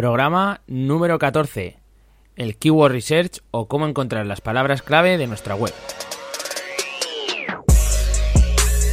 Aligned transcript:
Programa 0.00 0.62
número 0.66 1.18
14. 1.18 1.76
El 2.34 2.56
Keyword 2.56 2.92
Research 2.92 3.42
o 3.50 3.68
cómo 3.68 3.86
encontrar 3.86 4.24
las 4.24 4.40
palabras 4.40 4.80
clave 4.80 5.18
de 5.18 5.26
nuestra 5.26 5.54
web. 5.54 5.74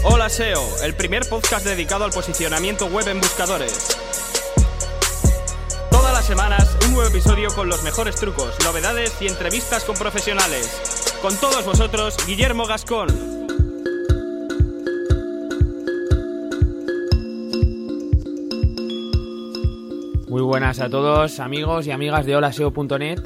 Hola 0.03 0.27
SEO, 0.27 0.61
el 0.83 0.95
primer 0.95 1.23
podcast 1.29 1.65
dedicado 1.65 2.03
al 2.03 2.11
posicionamiento 2.11 2.87
web 2.87 3.07
en 3.07 3.21
buscadores. 3.21 3.97
Todas 5.89 6.11
las 6.11 6.25
semanas 6.25 6.77
un 6.85 6.95
nuevo 6.95 7.07
episodio 7.09 7.55
con 7.55 7.69
los 7.69 7.83
mejores 7.83 8.17
trucos, 8.17 8.57
novedades 8.65 9.13
y 9.21 9.29
entrevistas 9.29 9.85
con 9.85 9.95
profesionales. 9.95 11.15
Con 11.21 11.33
todos 11.37 11.63
vosotros, 11.63 12.17
Guillermo 12.27 12.65
Gascón. 12.67 13.36
Buenas 20.47 20.79
a 20.79 20.89
todos 20.89 21.41
amigos 21.41 21.87
y 21.87 21.91
amigas 21.91 22.25
de 22.25 22.37
holaseo.net. 22.37 23.19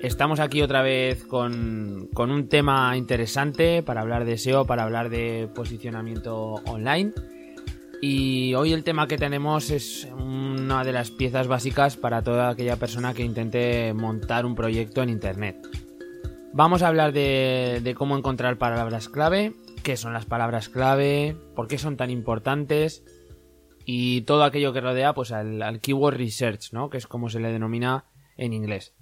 Estamos 0.00 0.40
aquí 0.40 0.62
otra 0.62 0.80
vez 0.80 1.26
con, 1.26 2.08
con, 2.14 2.30
un 2.30 2.48
tema 2.48 2.96
interesante 2.96 3.82
para 3.82 4.00
hablar 4.00 4.24
de 4.24 4.38
SEO, 4.38 4.64
para 4.64 4.84
hablar 4.84 5.10
de 5.10 5.50
posicionamiento 5.54 6.54
online. 6.64 7.12
Y 8.00 8.54
hoy 8.54 8.72
el 8.72 8.84
tema 8.84 9.06
que 9.06 9.18
tenemos 9.18 9.68
es 9.68 10.08
una 10.16 10.82
de 10.82 10.92
las 10.92 11.10
piezas 11.10 11.46
básicas 11.46 11.98
para 11.98 12.22
toda 12.22 12.48
aquella 12.48 12.76
persona 12.76 13.12
que 13.12 13.22
intente 13.22 13.92
montar 13.92 14.46
un 14.46 14.54
proyecto 14.54 15.02
en 15.02 15.10
Internet. 15.10 15.58
Vamos 16.54 16.82
a 16.82 16.88
hablar 16.88 17.12
de, 17.12 17.80
de 17.84 17.94
cómo 17.94 18.16
encontrar 18.16 18.56
palabras 18.56 19.10
clave, 19.10 19.52
qué 19.82 19.98
son 19.98 20.14
las 20.14 20.24
palabras 20.24 20.70
clave, 20.70 21.36
por 21.54 21.68
qué 21.68 21.76
son 21.76 21.98
tan 21.98 22.08
importantes, 22.08 23.04
y 23.84 24.22
todo 24.22 24.44
aquello 24.44 24.72
que 24.72 24.80
rodea 24.80 25.14
pues 25.14 25.32
al, 25.32 25.80
keyword 25.80 26.16
research, 26.16 26.72
¿no? 26.72 26.90
Que 26.90 26.98
es 26.98 27.06
como 27.06 27.30
se 27.30 27.40
le 27.40 27.52
denomina 27.52 28.04
en 28.36 28.52
inglés. 28.52 28.94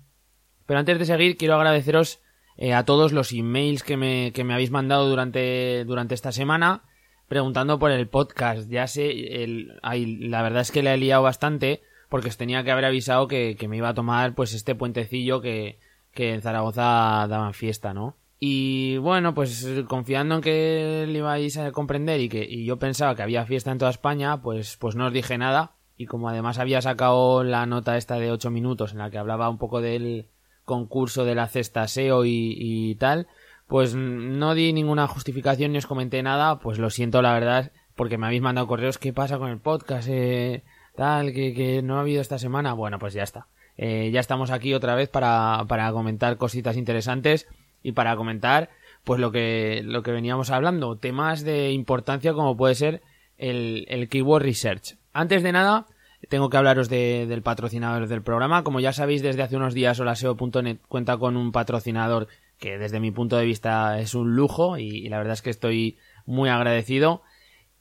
Pero 0.66 0.80
antes 0.80 0.98
de 0.98 1.06
seguir 1.06 1.37
quiero 1.37 1.54
agradeceros 1.54 2.20
eh, 2.57 2.74
a 2.74 2.85
todos 2.85 3.12
los 3.12 3.32
emails 3.32 3.82
que 3.82 3.96
me, 3.96 4.32
que 4.32 4.45
me 4.45 4.54
habéis 4.54 4.70
mandado 4.70 5.09
durante, 5.09 5.85
durante 5.85 6.15
esta 6.15 6.32
semana 6.32 6.82
preguntando 7.29 7.79
por 7.79 7.90
el 7.90 8.09
podcast. 8.09 8.68
Ya 8.68 8.87
sé, 8.87 9.43
el, 9.43 9.79
la 9.82 10.43
verdad 10.43 10.62
es 10.62 10.73
que 10.73 10.82
le 10.82 10.92
he 10.92 10.96
liado 10.96 11.23
bastante 11.23 11.82
porque 12.09 12.29
os 12.29 12.37
tenía 12.37 12.65
que 12.65 12.70
haber 12.70 12.87
avisado 12.87 13.29
que, 13.29 13.57
que 13.57 13.68
me 13.68 13.76
iba 13.76 13.90
a 13.90 13.95
tomar 13.95 14.35
pues 14.35 14.54
este 14.54 14.74
puentecillo 14.74 15.40
que, 15.40 15.79
que 16.13 16.32
en 16.32 16.42
Zaragoza 16.42 17.26
daban 17.29 17.54
fiesta, 17.54 17.92
¿no? 17.95 18.16
Y 18.41 18.99
bueno, 18.99 19.35
pues 19.35 19.67
confiando 19.89 20.37
en 20.37 20.41
que 20.41 21.07
le 21.09 21.19
ibais 21.19 21.57
a 21.57 21.73
comprender 21.73 22.21
y 22.21 22.29
que 22.29 22.47
y 22.49 22.65
yo 22.65 22.79
pensaba 22.79 23.17
que 23.17 23.23
había 23.23 23.47
fiesta 23.47 23.73
en 23.73 23.79
toda 23.79 23.91
España, 23.91 24.41
pues, 24.43 24.77
pues 24.77 24.95
no 24.95 25.07
os 25.07 25.13
dije 25.13 25.39
nada. 25.39 25.73
Y 25.97 26.07
como 26.07 26.29
además 26.29 26.59
había 26.59 26.81
sacado 26.81 27.43
la 27.43 27.66
nota 27.66 27.97
esta 27.97 28.16
de 28.21 28.31
8 28.31 28.51
minutos 28.51 28.93
en 28.93 28.99
la 28.99 29.11
que 29.11 29.19
hablaba 29.19 29.49
un 29.49 29.59
poco 29.59 29.81
del 29.81 30.29
concurso 30.65 31.25
de 31.25 31.35
la 31.35 31.49
cesta 31.49 31.89
SEO 31.89 32.25
y, 32.25 32.95
tal, 33.01 33.27
pues 33.66 33.97
no 33.97 34.55
di 34.55 34.73
ninguna 34.73 35.09
justificación 35.09 35.73
ni 35.73 35.79
os 35.79 35.87
comenté 35.87 36.23
nada, 36.23 36.61
pues 36.61 36.79
lo 36.79 36.91
siento 36.91 37.21
la 37.23 37.33
verdad, 37.33 37.73
porque 37.97 38.19
me 38.19 38.27
habéis 38.27 38.43
mandado 38.43 38.69
correos, 38.69 38.99
¿qué 38.99 39.13
pasa 39.13 39.39
con 39.39 39.51
el 39.51 39.59
podcast? 39.59 40.09
Eh, 40.09 40.63
tal, 40.95 41.33
que, 41.33 41.55
que 41.55 41.83
no 41.83 41.97
ha 41.97 42.01
habido 42.03 42.21
esta 42.21 42.39
semana. 42.39 42.75
Bueno, 42.75 43.01
pues 43.01 43.15
ya 43.15 43.25
está. 43.25 43.49
Eh, 43.77 44.11
ya 44.13 44.21
estamos 44.21 44.53
aquí 44.53 44.75
otra 44.75 44.95
vez 44.95 45.09
para, 45.09 45.65
para 45.66 45.91
comentar 45.91 46.37
cositas 46.37 46.77
interesantes 46.77 47.49
y 47.82 47.93
para 47.93 48.16
comentar 48.16 48.71
pues 49.04 49.21
lo 49.21 49.32
que, 49.32 49.82
lo 49.84 50.02
que 50.02 50.12
veníamos 50.12 50.51
hablando, 50.51 50.96
temas 50.96 51.43
de 51.43 51.71
importancia 51.71 52.35
como 52.35 52.57
puede 52.57 52.74
ser 52.74 53.02
el, 53.37 53.87
el 53.88 54.09
Keyword 54.09 54.43
Research. 54.43 54.96
Antes 55.12 55.43
de 55.43 55.52
nada, 55.52 55.87
tengo 56.29 56.51
que 56.51 56.57
hablaros 56.57 56.88
del 56.88 57.43
patrocinador 57.43 58.09
del 58.09 58.23
programa. 58.23 58.65
Como 58.65 58.80
ya 58.80 58.93
sabéis, 58.93 59.23
desde 59.23 59.43
hace 59.43 59.57
unos 59.57 59.74
días 59.74 60.01
holaseo.net 60.01 60.79
cuenta 60.88 61.16
con 61.16 61.37
un 61.37 61.52
patrocinador 61.52 62.29
que 62.59 62.76
desde 62.76 63.01
mi 63.01 63.12
punto 63.12 63.37
de 63.37 63.45
vista 63.45 64.00
es 64.00 64.15
un 64.15 64.34
lujo 64.34 64.78
y, 64.78 65.09
la 65.09 65.19
verdad 65.19 65.34
es 65.34 65.42
que 65.42 65.50
estoy 65.50 65.97
muy 66.26 66.48
agradecido. 66.48 67.22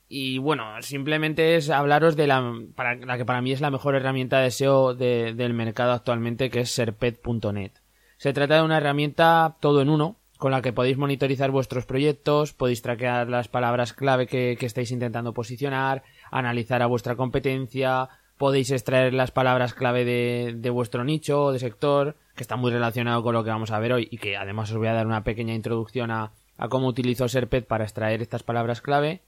Y 0.07 0.37
bueno, 0.37 0.63
simplemente 0.81 1.55
es 1.55 1.69
hablaros 1.69 2.15
de 2.15 2.27
la, 2.27 2.53
para, 2.75 2.95
la 2.95 3.17
que 3.17 3.25
para 3.25 3.41
mí 3.41 3.51
es 3.51 3.59
la 3.59 3.71
mejor 3.71 3.95
herramienta 3.95 4.39
de 4.39 4.51
SEO 4.51 4.93
del 4.93 5.53
mercado 5.53 5.91
actualmente, 5.91 6.49
que 6.49 6.61
es 6.61 6.71
serpet.net. 6.71 7.71
Se 8.17 8.33
trata 8.33 8.55
de 8.55 8.63
una 8.63 8.77
herramienta 8.77 9.57
todo 9.59 9.81
en 9.81 9.89
uno, 9.89 10.15
con 10.37 10.51
la 10.51 10.61
que 10.61 10.73
podéis 10.73 10.97
monitorizar 10.97 11.51
vuestros 11.51 11.85
proyectos, 11.85 12.53
podéis 12.53 12.81
traquear 12.81 13.29
las 13.29 13.47
palabras 13.47 13.93
clave 13.93 14.27
que, 14.27 14.57
estáis 14.59 14.91
intentando 14.91 15.33
posicionar, 15.33 16.03
analizar 16.31 16.81
a 16.81 16.87
vuestra 16.87 17.15
competencia, 17.15 18.09
podéis 18.37 18.71
extraer 18.71 19.13
las 19.13 19.31
palabras 19.31 19.73
clave 19.73 20.05
de, 20.05 20.69
vuestro 20.69 21.03
nicho 21.03 21.45
o 21.45 21.51
de 21.51 21.59
sector, 21.59 22.15
que 22.35 22.43
está 22.43 22.55
muy 22.55 22.71
relacionado 22.71 23.21
con 23.23 23.33
lo 23.33 23.43
que 23.43 23.49
vamos 23.49 23.71
a 23.71 23.79
ver 23.79 23.93
hoy 23.93 24.07
y 24.11 24.17
que 24.17 24.35
además 24.35 24.71
os 24.71 24.77
voy 24.77 24.87
a 24.87 24.93
dar 24.93 25.07
una 25.07 25.23
pequeña 25.23 25.53
introducción 25.53 26.11
a, 26.11 26.31
a 26.57 26.69
cómo 26.69 26.87
utilizo 26.87 27.27
Serpet 27.27 27.65
para 27.65 27.83
extraer 27.83 28.21
estas 28.21 28.43
palabras 28.43 28.81
clave. 28.81 29.21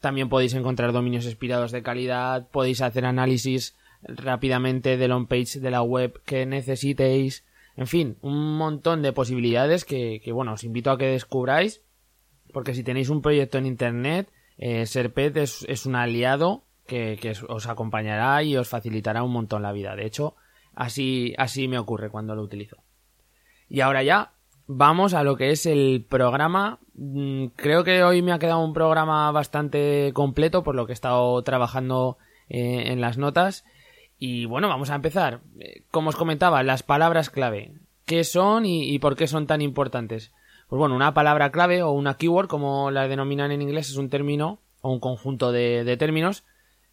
También 0.00 0.30
podéis 0.30 0.54
encontrar 0.54 0.92
dominios 0.92 1.26
expirados 1.26 1.72
de 1.72 1.82
calidad, 1.82 2.48
podéis 2.48 2.80
hacer 2.80 3.04
análisis 3.04 3.76
rápidamente 4.02 4.96
del 4.96 5.12
on-page 5.12 5.60
de 5.60 5.70
la 5.70 5.82
web 5.82 6.22
que 6.24 6.46
necesitéis, 6.46 7.44
en 7.76 7.86
fin, 7.86 8.16
un 8.20 8.56
montón 8.56 9.02
de 9.02 9.12
posibilidades 9.12 9.84
que, 9.84 10.22
bueno, 10.32 10.54
os 10.54 10.64
invito 10.64 10.90
a 10.90 10.98
que 10.98 11.06
descubráis, 11.06 11.82
porque 12.52 12.74
si 12.74 12.82
tenéis 12.82 13.08
un 13.08 13.22
proyecto 13.22 13.58
en 13.58 13.66
Internet, 13.66 14.30
eh, 14.58 14.86
Serpet 14.86 15.36
es, 15.36 15.86
un 15.86 15.96
aliado 15.96 16.64
que, 16.86 17.18
os 17.48 17.66
acompañará 17.68 18.42
y 18.42 18.56
os 18.56 18.68
facilitará 18.68 19.22
un 19.22 19.32
montón 19.32 19.62
la 19.62 19.72
vida. 19.72 19.94
De 19.94 20.06
hecho, 20.06 20.34
así, 20.74 21.34
así 21.38 21.68
me 21.68 21.78
ocurre 21.78 22.10
cuando 22.10 22.34
lo 22.34 22.42
utilizo. 22.42 22.78
Y 23.68 23.80
ahora 23.80 24.02
ya, 24.02 24.32
vamos 24.66 25.14
a 25.14 25.22
lo 25.22 25.36
que 25.36 25.50
es 25.50 25.64
el 25.66 26.04
programa. 26.08 26.80
Mm, 26.94 27.46
creo 27.56 27.84
que 27.84 28.02
hoy 28.02 28.20
me 28.22 28.32
ha 28.32 28.40
quedado 28.40 28.64
un 28.64 28.74
programa 28.74 29.30
bastante 29.30 30.10
completo 30.12 30.64
por 30.64 30.74
lo 30.74 30.86
que 30.86 30.92
he 30.92 30.94
estado 30.94 31.40
trabajando 31.42 32.18
eh, 32.48 32.92
en 32.92 33.00
las 33.00 33.16
notas 33.16 33.64
y 34.22 34.44
bueno, 34.44 34.68
vamos 34.68 34.90
a 34.90 34.94
empezar. 34.94 35.40
Eh, 35.58 35.82
como 35.90 36.10
os 36.10 36.16
comentaba, 36.16 36.62
las 36.62 36.82
palabras 36.82 37.30
clave. 37.30 37.72
¿Qué 38.04 38.22
son 38.22 38.66
y, 38.66 38.98
por 38.98 39.16
qué 39.16 39.26
son 39.26 39.46
tan 39.46 39.62
importantes? 39.62 40.30
Pues 40.68 40.78
bueno, 40.78 40.94
una 40.94 41.14
palabra 41.14 41.50
clave 41.50 41.82
o 41.82 41.90
una 41.92 42.18
keyword, 42.18 42.46
como 42.46 42.90
la 42.90 43.08
denominan 43.08 43.50
en 43.50 43.62
inglés, 43.62 43.88
es 43.88 43.96
un 43.96 44.10
término 44.10 44.58
o 44.82 44.92
un 44.92 45.00
conjunto 45.00 45.52
de, 45.52 45.96
términos 45.98 46.44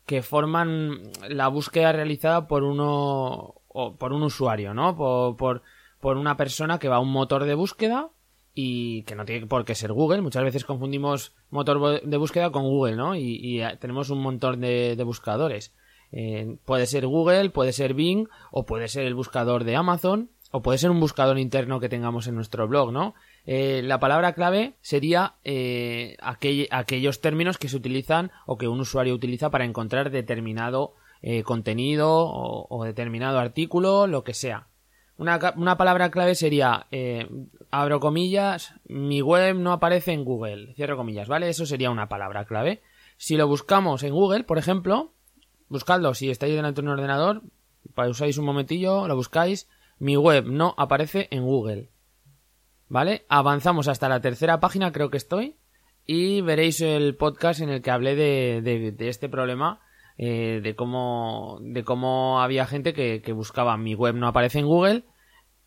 que 0.05 0.21
forman 0.21 1.01
la 1.27 1.49
búsqueda 1.49 1.91
realizada 1.91 2.47
por 2.47 2.63
uno 2.63 3.55
o 3.67 3.95
por 3.97 4.13
un 4.13 4.23
usuario, 4.23 4.73
¿no? 4.73 4.95
Por, 4.95 5.61
por, 5.99 6.17
una 6.17 6.37
persona 6.37 6.79
que 6.79 6.87
va 6.87 6.95
a 6.95 7.01
un 7.01 7.11
motor 7.11 7.43
de 7.43 7.55
búsqueda 7.55 8.09
y 8.53 9.03
que 9.03 9.15
no 9.15 9.25
tiene 9.25 9.47
por 9.47 9.65
qué 9.65 9.75
ser 9.75 9.91
Google. 9.91 10.21
Muchas 10.21 10.43
veces 10.43 10.63
confundimos 10.63 11.33
motor 11.49 12.01
de 12.01 12.17
búsqueda 12.17 12.51
con 12.51 12.63
Google, 12.63 12.95
¿no? 12.95 13.15
Y, 13.15 13.61
tenemos 13.81 14.09
un 14.11 14.21
montón 14.21 14.61
de 14.61 15.03
buscadores. 15.03 15.73
Eh, 16.11 16.57
puede 16.65 16.85
ser 16.85 17.05
Google, 17.05 17.49
puede 17.49 17.73
ser 17.73 17.93
Bing, 17.93 18.27
o 18.51 18.65
puede 18.65 18.87
ser 18.87 19.05
el 19.05 19.15
buscador 19.15 19.63
de 19.63 19.75
Amazon, 19.75 20.29
o 20.51 20.61
puede 20.61 20.77
ser 20.77 20.89
un 20.91 20.99
buscador 20.99 21.37
interno 21.37 21.79
que 21.79 21.89
tengamos 21.89 22.27
en 22.27 22.35
nuestro 22.35 22.67
blog, 22.67 22.91
¿no? 22.91 23.15
Eh, 23.45 23.81
la 23.83 23.99
palabra 23.99 24.33
clave 24.33 24.75
sería 24.81 25.35
eh, 25.43 26.15
aquellos 26.21 27.21
términos 27.21 27.57
que 27.57 27.67
se 27.67 27.75
utilizan 27.75 28.31
o 28.45 28.57
que 28.57 28.67
un 28.67 28.79
usuario 28.79 29.13
utiliza 29.13 29.49
para 29.49 29.65
encontrar 29.65 30.11
determinado 30.11 30.93
contenido 31.43 32.09
o, 32.09 32.83
determinado 32.85 33.39
artículo, 33.39 34.05
lo 34.05 34.23
que 34.23 34.35
sea. 34.35 34.67
Una, 35.17 35.39
una 35.57 35.75
palabra 35.75 36.11
clave 36.11 36.35
sería, 36.35 36.85
abro 37.71 37.99
comillas, 37.99 38.75
mi 38.85 39.21
web 39.23 39.55
no 39.55 39.73
aparece 39.73 40.13
en 40.13 40.23
Google, 40.23 40.75
cierro 40.75 40.95
comillas, 40.95 41.27
¿vale? 41.27 41.49
Eso 41.49 41.65
sería 41.65 41.89
una 41.89 42.07
palabra 42.07 42.45
clave. 42.45 42.81
Si 43.17 43.35
lo 43.35 43.47
buscamos 43.47 44.03
en 44.03 44.13
Google, 44.13 44.43
por 44.43 44.59
ejemplo, 44.59 45.11
buscadlo 45.69 46.13
si 46.13 46.29
estáis 46.29 46.55
delante 46.55 46.81
de 46.81 46.87
un 46.87 46.93
ordenador, 46.93 47.43
pausáis 47.93 48.37
un 48.37 48.45
momentillo, 48.45 49.07
lo 49.07 49.15
buscáis, 49.15 49.67
mi 49.99 50.15
web 50.17 50.45
no 50.47 50.75
aparece 50.77 51.27
en 51.31 51.43
Google. 51.43 51.89
¿Vale? 52.89 53.25
Avanzamos 53.27 53.87
hasta 53.87 54.07
la 54.07 54.21
tercera 54.21 54.59
página, 54.59 54.91
creo 54.91 55.09
que 55.09 55.17
estoy, 55.17 55.57
y 56.05 56.41
veréis 56.41 56.79
el 56.81 57.15
podcast 57.15 57.59
en 57.59 57.69
el 57.69 57.81
que 57.81 57.91
hablé 57.91 58.15
de, 58.15 58.95
este 58.99 59.27
problema, 59.27 59.81
eh, 60.17 60.61
de 60.63 60.75
cómo, 60.75 61.59
de 61.61 61.83
cómo 61.83 62.41
había 62.41 62.65
gente 62.65 62.93
que, 62.93 63.33
buscaba 63.33 63.77
mi 63.77 63.93
web 63.93 64.15
no 64.15 64.27
aparece 64.27 64.59
en 64.59 64.67
Google. 64.67 65.03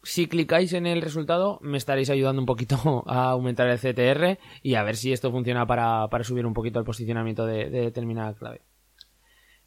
Si 0.03 0.29
clicáis 0.29 0.73
en 0.73 0.87
el 0.87 1.03
resultado, 1.03 1.59
me 1.61 1.77
estaréis 1.77 2.09
ayudando 2.09 2.41
un 2.41 2.47
poquito 2.47 3.05
a 3.07 3.31
aumentar 3.33 3.69
el 3.69 3.79
CTR 3.79 4.39
y 4.63 4.77
a 4.77 4.83
ver 4.83 4.97
si 4.97 5.13
esto 5.13 5.31
funciona 5.31 5.67
para, 5.67 6.09
subir 6.23 6.47
un 6.47 6.55
poquito 6.55 6.79
el 6.79 6.87
posicionamiento 6.87 7.45
de 7.45 7.69
determinada 7.69 8.33
clave. 8.33 8.63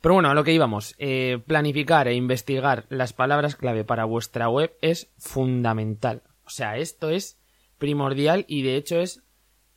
Pero 0.04 0.16
bueno, 0.16 0.30
a 0.30 0.34
lo 0.34 0.44
que 0.44 0.52
íbamos. 0.52 0.96
Eh, 0.98 1.42
planificar 1.48 2.10
e 2.10 2.14
investigar 2.14 2.86
las 2.90 3.14
palabras 3.14 3.56
clave 3.56 3.86
para 3.86 4.04
vuestra 4.04 4.50
web 4.50 4.76
es 4.82 5.14
fundamental. 5.18 6.24
O 6.44 6.50
sea, 6.50 6.76
esto 6.76 7.10
es 7.10 7.40
primordial 7.78 8.44
y 8.50 8.64
de 8.64 8.76
hecho 8.76 9.00
es 9.00 9.24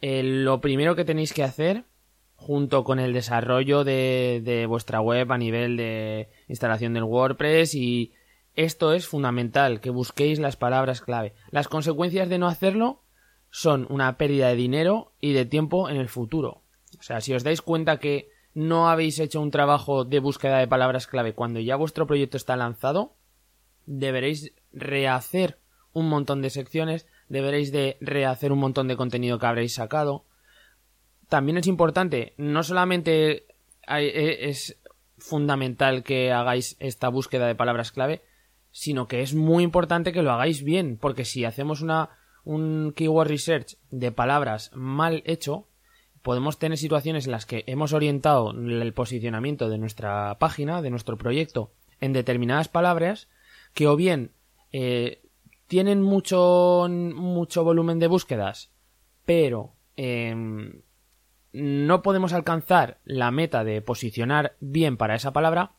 eh, 0.00 0.24
lo 0.24 0.60
primero 0.60 0.96
que 0.96 1.04
tenéis 1.04 1.32
que 1.32 1.44
hacer 1.44 1.84
junto 2.34 2.82
con 2.82 2.98
el 2.98 3.12
desarrollo 3.12 3.84
de, 3.84 4.66
vuestra 4.68 5.00
web 5.00 5.30
a 5.30 5.38
nivel 5.38 5.76
de 5.76 6.28
instalación 6.48 6.92
del 6.92 7.04
WordPress 7.04 7.76
y, 7.76 8.12
esto 8.56 8.94
es 8.94 9.06
fundamental, 9.06 9.80
que 9.80 9.90
busquéis 9.90 10.40
las 10.40 10.56
palabras 10.56 11.02
clave. 11.02 11.34
Las 11.52 11.68
consecuencias 11.68 12.28
de 12.28 12.38
no 12.38 12.48
hacerlo 12.48 13.04
son 13.50 13.86
una 13.90 14.16
pérdida 14.16 14.48
de 14.48 14.56
dinero 14.56 15.12
y 15.20 15.34
de 15.34 15.44
tiempo 15.44 15.88
en 15.88 15.98
el 15.98 16.08
futuro. 16.08 16.64
O 16.98 17.02
sea, 17.02 17.20
si 17.20 17.32
os 17.32 17.44
dais 17.44 17.62
cuenta 17.62 17.98
que 17.98 18.30
no 18.56 18.88
habéis 18.88 19.18
hecho 19.18 19.42
un 19.42 19.50
trabajo 19.50 20.06
de 20.06 20.18
búsqueda 20.18 20.56
de 20.56 20.66
palabras 20.66 21.06
clave 21.06 21.34
cuando 21.34 21.60
ya 21.60 21.76
vuestro 21.76 22.06
proyecto 22.06 22.38
está 22.38 22.56
lanzado, 22.56 23.14
deberéis 23.84 24.54
rehacer 24.72 25.58
un 25.92 26.08
montón 26.08 26.40
de 26.40 26.48
secciones, 26.48 27.06
deberéis 27.28 27.70
de 27.70 27.98
rehacer 28.00 28.52
un 28.52 28.58
montón 28.60 28.88
de 28.88 28.96
contenido 28.96 29.38
que 29.38 29.44
habréis 29.44 29.74
sacado. 29.74 30.24
También 31.28 31.58
es 31.58 31.66
importante, 31.66 32.32
no 32.38 32.62
solamente 32.62 33.44
e, 33.86 34.48
es 34.48 34.80
fundamental 35.18 36.02
que 36.02 36.32
hagáis 36.32 36.76
esta 36.80 37.10
búsqueda 37.10 37.46
de 37.46 37.56
palabras 37.56 37.92
clave, 37.92 38.22
sino 38.70 39.06
que 39.06 39.20
es 39.20 39.34
muy 39.34 39.64
importante 39.64 40.14
que 40.14 40.22
lo 40.22 40.32
hagáis 40.32 40.64
bien, 40.64 40.96
porque 40.96 41.26
si 41.26 41.44
hacemos 41.44 41.82
una 41.82 42.08
un 42.42 42.94
keyword 42.96 43.28
research 43.28 43.76
de 43.90 44.12
palabras 44.12 44.70
mal 44.72 45.22
hecho, 45.26 45.68
podemos 46.26 46.58
tener 46.58 46.76
situaciones 46.76 47.26
en 47.26 47.30
las 47.30 47.46
que 47.46 47.62
hemos 47.68 47.92
orientado 47.92 48.50
el 48.50 48.92
posicionamiento 48.92 49.68
de 49.68 49.78
nuestra 49.78 50.36
página, 50.40 50.82
de 50.82 50.90
nuestro 50.90 51.16
proyecto, 51.16 51.70
en 52.00 52.12
determinadas 52.12 52.66
palabras 52.66 53.28
que 53.74 53.86
o 53.86 53.94
bien 53.94 54.32
eh, 54.72 55.22
tienen 55.68 56.02
mucho, 56.02 56.88
mucho 56.90 57.62
volumen 57.62 58.00
de 58.00 58.08
búsquedas, 58.08 58.72
pero 59.24 59.76
em, 59.94 60.82
no 61.52 62.02
podemos 62.02 62.32
alcanzar 62.32 62.98
la 63.04 63.30
meta 63.30 63.62
de 63.62 63.80
posicionar 63.80 64.56
bien 64.58 64.96
para 64.96 65.14
esa 65.14 65.32
palabra, 65.32 65.74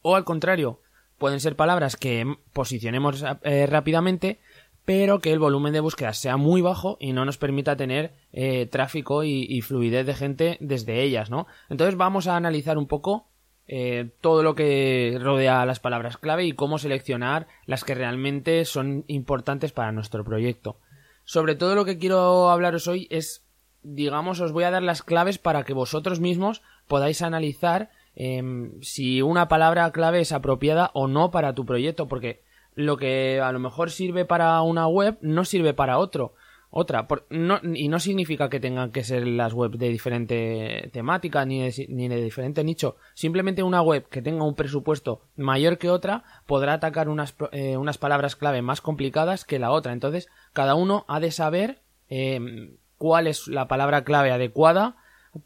o 0.00 0.14
al 0.14 0.22
contrario, 0.22 0.80
pueden 1.18 1.40
ser 1.40 1.56
palabras 1.56 1.96
que 1.96 2.36
posicionemos 2.52 3.24
eh, 3.42 3.66
rápidamente, 3.66 4.38
pero 4.84 5.20
que 5.20 5.32
el 5.32 5.38
volumen 5.38 5.72
de 5.72 5.80
búsqueda 5.80 6.12
sea 6.12 6.36
muy 6.36 6.60
bajo 6.60 6.96
y 7.00 7.12
no 7.12 7.24
nos 7.24 7.38
permita 7.38 7.76
tener 7.76 8.14
eh, 8.32 8.66
tráfico 8.66 9.22
y, 9.24 9.60
fluidez 9.62 10.06
de 10.06 10.14
gente 10.14 10.58
desde 10.60 11.02
ellas, 11.02 11.30
¿no? 11.30 11.46
Entonces 11.68 11.96
vamos 11.96 12.26
a 12.26 12.36
analizar 12.36 12.78
un 12.78 12.88
poco 12.88 13.28
eh, 13.68 14.10
todo 14.20 14.42
lo 14.42 14.54
que 14.54 15.16
rodea 15.20 15.64
las 15.66 15.78
palabras 15.78 16.16
clave 16.16 16.44
y 16.44 16.52
cómo 16.52 16.78
seleccionar 16.78 17.46
las 17.64 17.84
que 17.84 17.94
realmente 17.94 18.64
son 18.64 19.04
importantes 19.06 19.72
para 19.72 19.92
nuestro 19.92 20.24
proyecto. 20.24 20.78
Sobre 21.24 21.54
todo 21.54 21.76
lo 21.76 21.84
que 21.84 21.98
quiero 21.98 22.50
hablaros 22.50 22.88
hoy 22.88 23.06
es, 23.10 23.46
digamos, 23.82 24.40
os 24.40 24.50
voy 24.50 24.64
a 24.64 24.72
dar 24.72 24.82
las 24.82 25.02
claves 25.02 25.38
para 25.38 25.62
que 25.62 25.74
vosotros 25.74 26.18
mismos 26.18 26.62
podáis 26.88 27.22
analizar 27.22 27.90
em, 28.16 28.72
si 28.82 29.22
una 29.22 29.46
palabra 29.46 29.90
clave 29.92 30.20
es 30.20 30.32
apropiada 30.32 30.90
o 30.94 31.06
no 31.06 31.30
para 31.30 31.54
tu 31.54 31.64
proyecto, 31.64 32.08
porque 32.08 32.42
lo 32.74 32.96
que 32.96 33.40
a 33.40 33.52
lo 33.52 33.58
mejor 33.58 33.90
sirve 33.90 34.24
para 34.24 34.60
una 34.62 34.86
web 34.86 35.18
no 35.20 35.44
sirve 35.44 35.74
para 35.74 35.98
otro 35.98 36.34
otra. 36.72 37.06
Y 37.30 37.88
no 37.88 38.00
significa 38.00 38.48
que 38.48 38.58
tengan 38.58 38.90
que 38.90 39.04
ser 39.04 39.26
las 39.28 39.52
webs 39.52 39.78
de 39.78 39.90
diferente 39.90 40.90
temática 40.92 41.44
ni 41.44 41.60
de, 41.60 41.86
ni 41.90 42.08
de 42.08 42.22
diferente 42.22 42.64
nicho. 42.64 42.96
Simplemente 43.14 43.62
una 43.62 43.82
web 43.82 44.08
que 44.08 44.22
tenga 44.22 44.44
un 44.44 44.54
presupuesto 44.54 45.20
mayor 45.36 45.76
que 45.76 45.90
otra 45.90 46.24
podrá 46.46 46.72
atacar 46.72 47.10
unas, 47.10 47.34
eh, 47.52 47.76
unas 47.76 47.98
palabras 47.98 48.36
clave 48.36 48.62
más 48.62 48.80
complicadas 48.80 49.44
que 49.44 49.58
la 49.58 49.70
otra. 49.70 49.92
Entonces 49.92 50.28
cada 50.54 50.74
uno 50.74 51.04
ha 51.08 51.20
de 51.20 51.30
saber 51.30 51.82
em, 52.08 52.78
cuál 52.96 53.26
es 53.26 53.48
la 53.48 53.68
palabra 53.68 54.02
clave 54.02 54.32
adecuada 54.32 54.96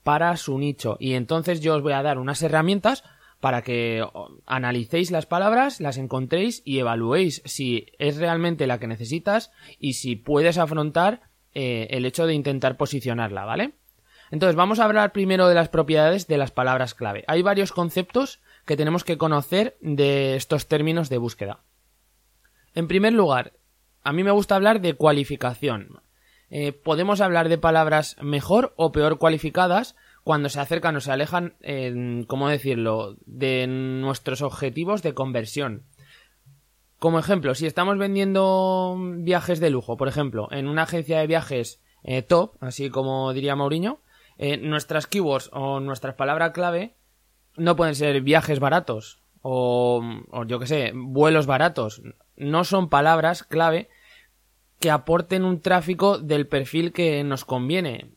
para 0.04 0.36
su 0.36 0.56
nicho. 0.58 0.96
Y 1.00 1.14
entonces 1.14 1.60
yo 1.60 1.74
os 1.74 1.82
voy 1.82 1.92
a 1.92 2.02
dar 2.04 2.18
unas 2.18 2.40
herramientas 2.42 3.02
para 3.40 3.62
que 3.62 4.04
analicéis 4.46 5.10
las 5.10 5.26
palabras, 5.26 5.80
las 5.80 5.98
encontréis 5.98 6.62
y 6.64 6.78
evaluéis 6.78 7.42
si 7.44 7.86
es 7.98 8.16
realmente 8.16 8.66
la 8.66 8.78
que 8.78 8.86
necesitas 8.86 9.52
y 9.78 9.94
si 9.94 10.16
puedes 10.16 10.58
afrontar 10.58 11.22
eh, 11.54 11.88
el 11.90 12.04
hecho 12.06 12.26
de 12.26 12.34
intentar 12.34 12.76
posicionarla, 12.76 13.44
¿vale? 13.44 13.74
Entonces 14.30 14.56
vamos 14.56 14.80
a 14.80 14.84
hablar 14.84 15.12
primero 15.12 15.48
de 15.48 15.54
las 15.54 15.68
propiedades 15.68 16.26
de 16.26 16.38
las 16.38 16.50
palabras 16.50 16.94
clave. 16.94 17.24
Hay 17.28 17.42
varios 17.42 17.72
conceptos 17.72 18.40
que 18.64 18.76
tenemos 18.76 19.04
que 19.04 19.18
conocer 19.18 19.76
de 19.80 20.34
estos 20.34 20.66
términos 20.66 21.08
de 21.08 21.18
búsqueda. 21.18 21.60
En 22.74 22.88
primer 22.88 23.12
lugar, 23.12 23.52
a 24.02 24.12
mí 24.12 24.24
me 24.24 24.32
gusta 24.32 24.56
hablar 24.56 24.80
de 24.80 24.94
cualificación. 24.94 26.00
Eh, 26.50 26.72
podemos 26.72 27.20
hablar 27.20 27.48
de 27.48 27.58
palabras 27.58 28.16
mejor 28.20 28.72
o 28.76 28.92
peor 28.92 29.18
cualificadas 29.18 29.96
cuando 30.26 30.48
se 30.48 30.58
acercan 30.58 30.96
o 30.96 31.00
se 31.00 31.12
alejan, 31.12 31.54
¿cómo 32.26 32.48
decirlo?, 32.48 33.14
de 33.26 33.68
nuestros 33.68 34.42
objetivos 34.42 35.00
de 35.04 35.14
conversión. 35.14 35.84
Como 36.98 37.20
ejemplo, 37.20 37.54
si 37.54 37.64
estamos 37.64 37.96
vendiendo 37.96 38.96
viajes 39.18 39.60
de 39.60 39.70
lujo, 39.70 39.96
por 39.96 40.08
ejemplo, 40.08 40.48
en 40.50 40.66
una 40.66 40.82
agencia 40.82 41.20
de 41.20 41.28
viajes 41.28 41.80
eh, 42.02 42.22
top, 42.22 42.56
así 42.60 42.90
como 42.90 43.32
diría 43.34 43.54
Mauriño, 43.54 44.00
eh, 44.36 44.56
nuestras 44.56 45.06
keywords 45.06 45.48
o 45.52 45.78
nuestras 45.78 46.16
palabras 46.16 46.50
clave 46.50 46.96
no 47.56 47.76
pueden 47.76 47.94
ser 47.94 48.20
viajes 48.20 48.58
baratos 48.58 49.20
o, 49.42 50.02
o 50.32 50.44
yo 50.44 50.58
que 50.58 50.66
sé, 50.66 50.90
vuelos 50.92 51.46
baratos. 51.46 52.02
No 52.34 52.64
son 52.64 52.88
palabras 52.88 53.44
clave 53.44 53.88
que 54.80 54.90
aporten 54.90 55.44
un 55.44 55.60
tráfico 55.60 56.18
del 56.18 56.48
perfil 56.48 56.92
que 56.92 57.22
nos 57.22 57.44
conviene 57.44 58.15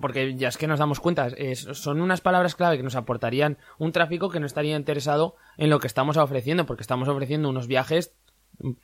porque 0.00 0.34
ya 0.34 0.48
es 0.48 0.56
que 0.56 0.66
nos 0.66 0.78
damos 0.78 1.00
cuenta, 1.00 1.28
son 1.54 2.00
unas 2.00 2.20
palabras 2.20 2.54
clave 2.54 2.76
que 2.76 2.82
nos 2.82 2.96
aportarían 2.96 3.58
un 3.78 3.92
tráfico 3.92 4.30
que 4.30 4.40
no 4.40 4.46
estaría 4.46 4.76
interesado 4.76 5.36
en 5.56 5.70
lo 5.70 5.78
que 5.78 5.86
estamos 5.86 6.16
ofreciendo, 6.16 6.66
porque 6.66 6.82
estamos 6.82 7.08
ofreciendo 7.08 7.48
unos 7.48 7.66
viajes 7.66 8.14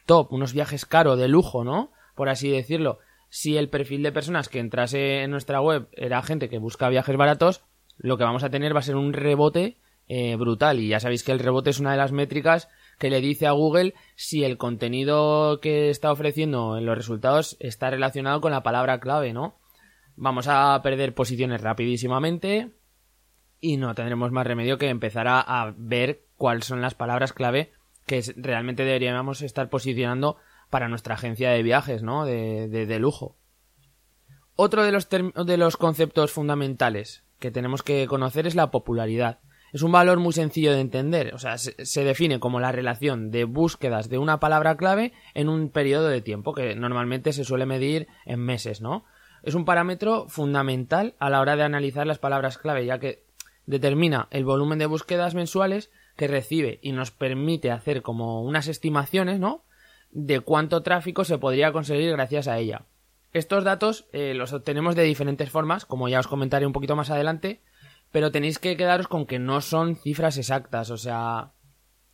top, 0.07 0.33
unos 0.33 0.53
viajes 0.53 0.87
caros, 0.87 1.19
de 1.19 1.29
lujo, 1.29 1.65
¿no? 1.65 1.93
Por 2.15 2.29
así 2.29 2.51
decirlo. 2.51 2.99
Si 3.29 3.57
el 3.57 3.69
perfil 3.69 4.05
de 4.05 4.13
personas 4.13 4.49
que 4.49 4.61
entrase 4.61 5.23
en 5.23 5.31
nuestra 5.33 5.61
web 5.61 5.89
era 5.93 6.23
gente 6.23 6.49
que 6.49 6.59
busca 6.59 6.89
viajes 6.89 7.17
baratos, 7.17 7.65
lo 7.97 8.17
que 8.17 8.25
vamos 8.25 8.45
a 8.45 8.51
tener 8.51 8.75
va 8.75 8.79
a 8.79 8.85
ser 8.85 8.95
un 8.95 9.13
rebote 9.13 9.79
eh, 10.07 10.37
brutal. 10.37 10.79
Y 10.79 10.89
ya 10.89 11.01
sabéis 11.01 11.25
que 11.25 11.33
el 11.33 11.41
rebote 11.41 11.71
es 11.71 11.81
una 11.81 11.91
de 11.91 11.97
las 11.97 12.13
métricas 12.13 12.69
que 12.99 13.11
le 13.11 13.21
dice 13.21 13.49
a 13.49 13.53
Google 13.53 13.95
si 14.15 14.45
el 14.45 14.57
contenido 14.57 15.59
que 15.61 15.91
está 15.91 16.13
ofreciendo 16.13 16.79
en 16.79 16.87
los 16.87 16.97
resultados 16.97 17.57
está 17.59 17.91
relacionado 17.91 18.41
con 18.41 18.53
la 18.53 18.63
palabra 18.63 19.01
clave, 19.01 19.33
¿no? 19.33 19.57
Vamos 20.17 20.47
a 20.49 20.81
perder 20.83 21.15
posiciones 21.15 21.61
rapidísimamente 21.61 22.71
y 23.61 23.79
no 23.79 23.95
tendremos 23.95 24.31
más 24.31 24.47
remedio 24.47 24.79
que 24.79 24.89
empezar 24.89 25.27
a, 25.29 25.75
ver 25.77 26.27
cuáles 26.37 26.67
son 26.67 26.81
las 26.83 26.95
palabras 26.95 27.33
clave 27.33 27.73
que 28.07 28.23
realmente 28.37 28.85
deberíamos 28.85 29.43
estar 29.43 29.71
posicionando 29.71 30.37
para 30.71 30.89
nuestra 30.89 31.15
agencia 31.15 31.51
de 31.51 31.63
viajes, 31.63 32.03
¿no? 32.03 32.27
De, 32.27 32.69
de, 32.69 32.99
lujo. 32.99 33.39
Otro 34.55 34.85
de 34.85 34.93
los, 34.93 35.09
de 35.09 35.57
los 35.57 35.77
conceptos 35.77 36.31
fundamentales 36.31 37.25
que 37.39 37.51
tenemos 37.51 37.83
que 37.83 38.07
conocer 38.07 38.47
es 38.47 38.55
la 38.55 38.71
popularidad. 38.71 39.41
Es 39.73 39.83
un 39.83 39.93
valor 39.93 40.21
muy 40.21 40.33
sencillo 40.33 40.73
de 40.73 40.81
entender, 40.81 41.35
o 41.35 41.39
sea, 41.39 41.59
se, 41.59 41.75
se, 41.85 42.05
define 42.05 42.39
como 42.39 42.61
la 42.61 42.71
relación 42.71 43.31
de 43.33 43.45
búsquedas 43.45 44.09
de 44.09 44.19
una 44.19 44.39
palabra 44.39 44.77
clave 44.77 45.13
en 45.33 45.49
un 45.49 45.71
periodo 45.71 46.09
de 46.09 46.21
tiempo, 46.21 46.55
que 46.55 46.77
normalmente 46.77 47.33
se 47.33 47.45
suele 47.45 47.67
medir 47.67 48.07
en 48.25 48.41
meses, 48.41 48.81
¿no? 48.81 49.05
Es 49.45 49.55
un 49.55 49.65
parámetro 49.65 50.27
fundamental 50.29 51.15
a 51.19 51.29
la 51.29 51.41
hora 51.41 51.57
de 51.57 51.63
analizar 51.63 52.07
las 52.07 52.19
palabras 52.19 52.59
clave, 52.59 52.87
ya 52.87 52.99
que 52.99 53.25
determina 53.67 54.29
el 54.31 54.45
volumen 54.45 54.79
de 54.79 54.87
búsquedas 54.87 55.35
mensuales 55.35 55.91
que 56.17 56.29
recibe 56.29 56.79
y 56.83 56.93
nos 56.93 57.11
permite 57.11 57.71
hacer 57.71 58.03
como 58.03 58.43
unas 58.43 58.69
estimaciones, 58.69 59.41
¿no? 59.41 59.65
De 60.11 60.41
cuánto 60.41 60.83
tráfico 60.83 61.25
se 61.25 61.39
podría 61.39 61.73
conseguir 61.73 62.11
gracias 62.13 62.49
a 62.49 62.59
ella. 62.59 62.87
Estos 63.33 63.65
datos 63.65 64.07
eh, 64.13 64.33
los 64.35 64.53
obtenemos 64.53 64.95
de 64.95 65.03
diferentes 65.03 65.51
formas, 65.51 65.85
como 65.85 66.09
ya 66.09 66.21
os 66.21 66.29
comentaré 66.29 66.67
un 66.67 66.73
poquito 66.73 66.97
más 66.97 67.11
adelante, 67.11 67.61
pero 68.13 68.31
tenéis 68.31 68.59
que 68.59 68.77
quedaros 68.77 69.09
con 69.09 69.27
que 69.27 69.39
no 69.39 69.61
son 69.61 69.97
cifras 69.97 70.39
exactas, 70.39 70.91
o 70.91 70.97
sea, 70.97 71.53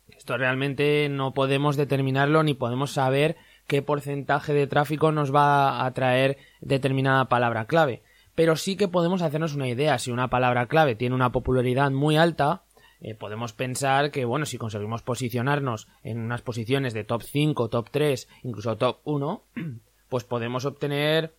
esto 0.09 0.37
realmente 0.37 1.07
no 1.09 1.33
podemos 1.33 1.77
determinarlo 1.77 2.43
ni 2.43 2.55
podemos 2.55 2.91
saber 2.91 3.37
qué 3.67 3.81
porcentaje 3.81 4.53
de 4.53 4.67
tráfico 4.67 5.11
nos 5.11 5.33
va 5.33 5.85
a 5.85 5.93
traer 5.93 6.37
determinada 6.61 7.29
palabra 7.29 7.65
clave. 7.65 8.03
Pero 8.35 8.55
sí 8.55 8.75
que 8.75 8.87
podemos 8.87 9.21
hacernos 9.21 9.55
una 9.55 9.67
idea. 9.67 9.97
Si 9.99 10.11
una 10.11 10.29
palabra 10.29 10.67
clave 10.67 10.95
tiene 10.95 11.15
una 11.15 11.31
popularidad 11.31 11.91
muy 11.91 12.17
alta, 12.17 12.63
eh, 13.01 13.15
podemos 13.15 13.53
pensar 13.53 14.11
que, 14.11 14.25
bueno, 14.25 14.45
si 14.45 14.57
conseguimos 14.57 15.01
posicionarnos 15.01 15.87
en 16.03 16.19
unas 16.19 16.41
posiciones 16.41 16.93
de 16.93 17.03
top 17.03 17.23
5, 17.23 17.69
top 17.69 17.89
3, 17.89 18.27
incluso 18.43 18.77
top 18.77 18.99
1, 19.03 19.43
pues 20.09 20.23
podemos 20.23 20.65
obtener 20.65 21.35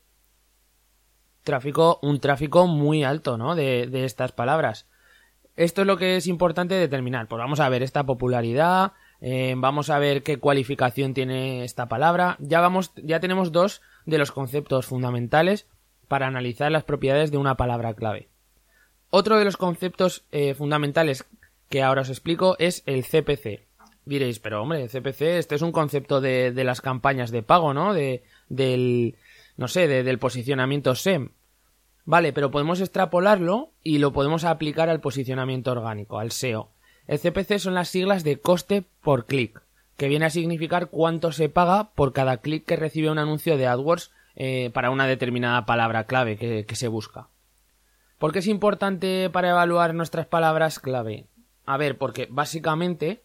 tráfico, 1.45 1.99
un 2.03 2.21
tráfico 2.21 2.67
muy 2.67 3.05
alto, 3.05 3.39
¿no? 3.39 3.55
De, 3.55 3.87
de 3.87 4.05
estas 4.05 4.33
palabras. 4.33 4.89
Esto 5.55 5.83
es 5.83 5.87
lo 5.87 5.99
que 5.99 6.17
es 6.17 6.27
importante 6.27 6.75
determinar. 6.75 7.29
Pues 7.29 7.39
vamos 7.39 7.61
a 7.61 7.69
ver 7.69 7.83
esta 7.83 8.05
popularidad, 8.05 8.93
eh, 9.25 9.55
vamos 9.57 9.89
a 9.89 10.01
ver 10.01 10.25
qué 10.25 10.39
cualificación 10.39 11.15
tiene 11.15 11.63
esta 11.63 11.89
palabra. 11.89 12.37
Ya 12.41 12.61
vamos, 12.61 12.93
ya 12.97 13.21
tenemos 13.21 13.53
dos 13.53 13.81
de 14.05 14.19
los 14.19 14.33
conceptos 14.33 14.87
fundamentales 14.87 15.69
para 16.09 16.27
analizar 16.27 16.73
las 16.73 16.83
propiedades 16.83 17.31
de 17.31 17.39
una 17.39 17.57
palabra 17.57 17.95
clave. 17.95 18.29
Otro 19.11 19.39
de 19.39 19.45
los 19.45 19.57
conceptos 19.57 20.25
eh, 20.33 20.55
fundamentales 20.55 21.25
que 21.69 21.85
ahora 21.85 22.03
os 22.03 22.09
explico 22.09 22.57
es 22.59 22.83
el 22.85 23.05
CPC. 23.05 23.69
Diréis, 24.05 24.41
pero 24.41 24.61
hombre, 24.61 24.89
CPC, 24.89 25.39
este 25.39 25.55
es 25.55 25.63
un 25.63 25.71
concepto 25.71 26.21
de, 26.21 26.51
de 26.51 26.65
las 26.65 26.81
campañas 26.81 27.31
de 27.31 27.45
pago, 27.45 27.73
¿no? 27.73 27.95
De, 27.95 28.25
del, 28.49 29.17
no 29.57 29.69
sé, 29.69 29.87
del 29.87 30.19
posicionamiento 30.19 30.97
SEM. 30.97 31.31
Vale, 32.05 32.33
pero 32.33 32.51
podemos 32.51 32.81
extrapolarlo 32.81 33.71
y 33.85 33.99
lo 33.99 34.13
podemos 34.13 34.43
aplicar 34.43 34.89
al 34.89 35.01
posicionamiento 35.01 35.71
orgánico, 35.71 36.19
al 36.19 36.33
SEO. 36.33 36.72
El 37.07 37.19
CPC 37.19 37.59
son 37.59 37.75
las 37.75 37.89
siglas 37.89 38.25
de 38.25 38.39
coste 38.39 38.85
por 39.03 39.27
clic, 39.27 39.63
que 39.97 40.09
viene 40.09 40.27
a 40.27 40.31
significar 40.31 40.89
cuánto 40.89 41.33
se 41.33 41.49
paga 41.49 41.91
por 41.95 42.13
cada 42.13 42.39
clic 42.39 42.65
que 42.65 42.77
recibe 42.77 43.11
un 43.11 43.19
anuncio 43.19 43.57
de 43.57 43.67
AdWords 43.67 44.11
eh, 44.35 44.71
para 44.73 44.91
una 44.91 45.07
determinada 45.07 45.67
palabra 45.67 46.05
clave 46.05 46.37
que, 46.37 46.77
se 46.77 46.89
busca. 46.89 47.29
¿Por 48.19 48.33
qué 48.33 48.39
es 48.39 48.47
importante 48.47 49.29
para 49.31 49.51
evaluar 49.51 49.95
nuestras 49.95 50.27
palabras 50.27 50.79
clave? 50.79 51.27
A 51.67 51.77
ver, 51.77 51.99
porque 51.99 52.29
básicamente 52.31 53.23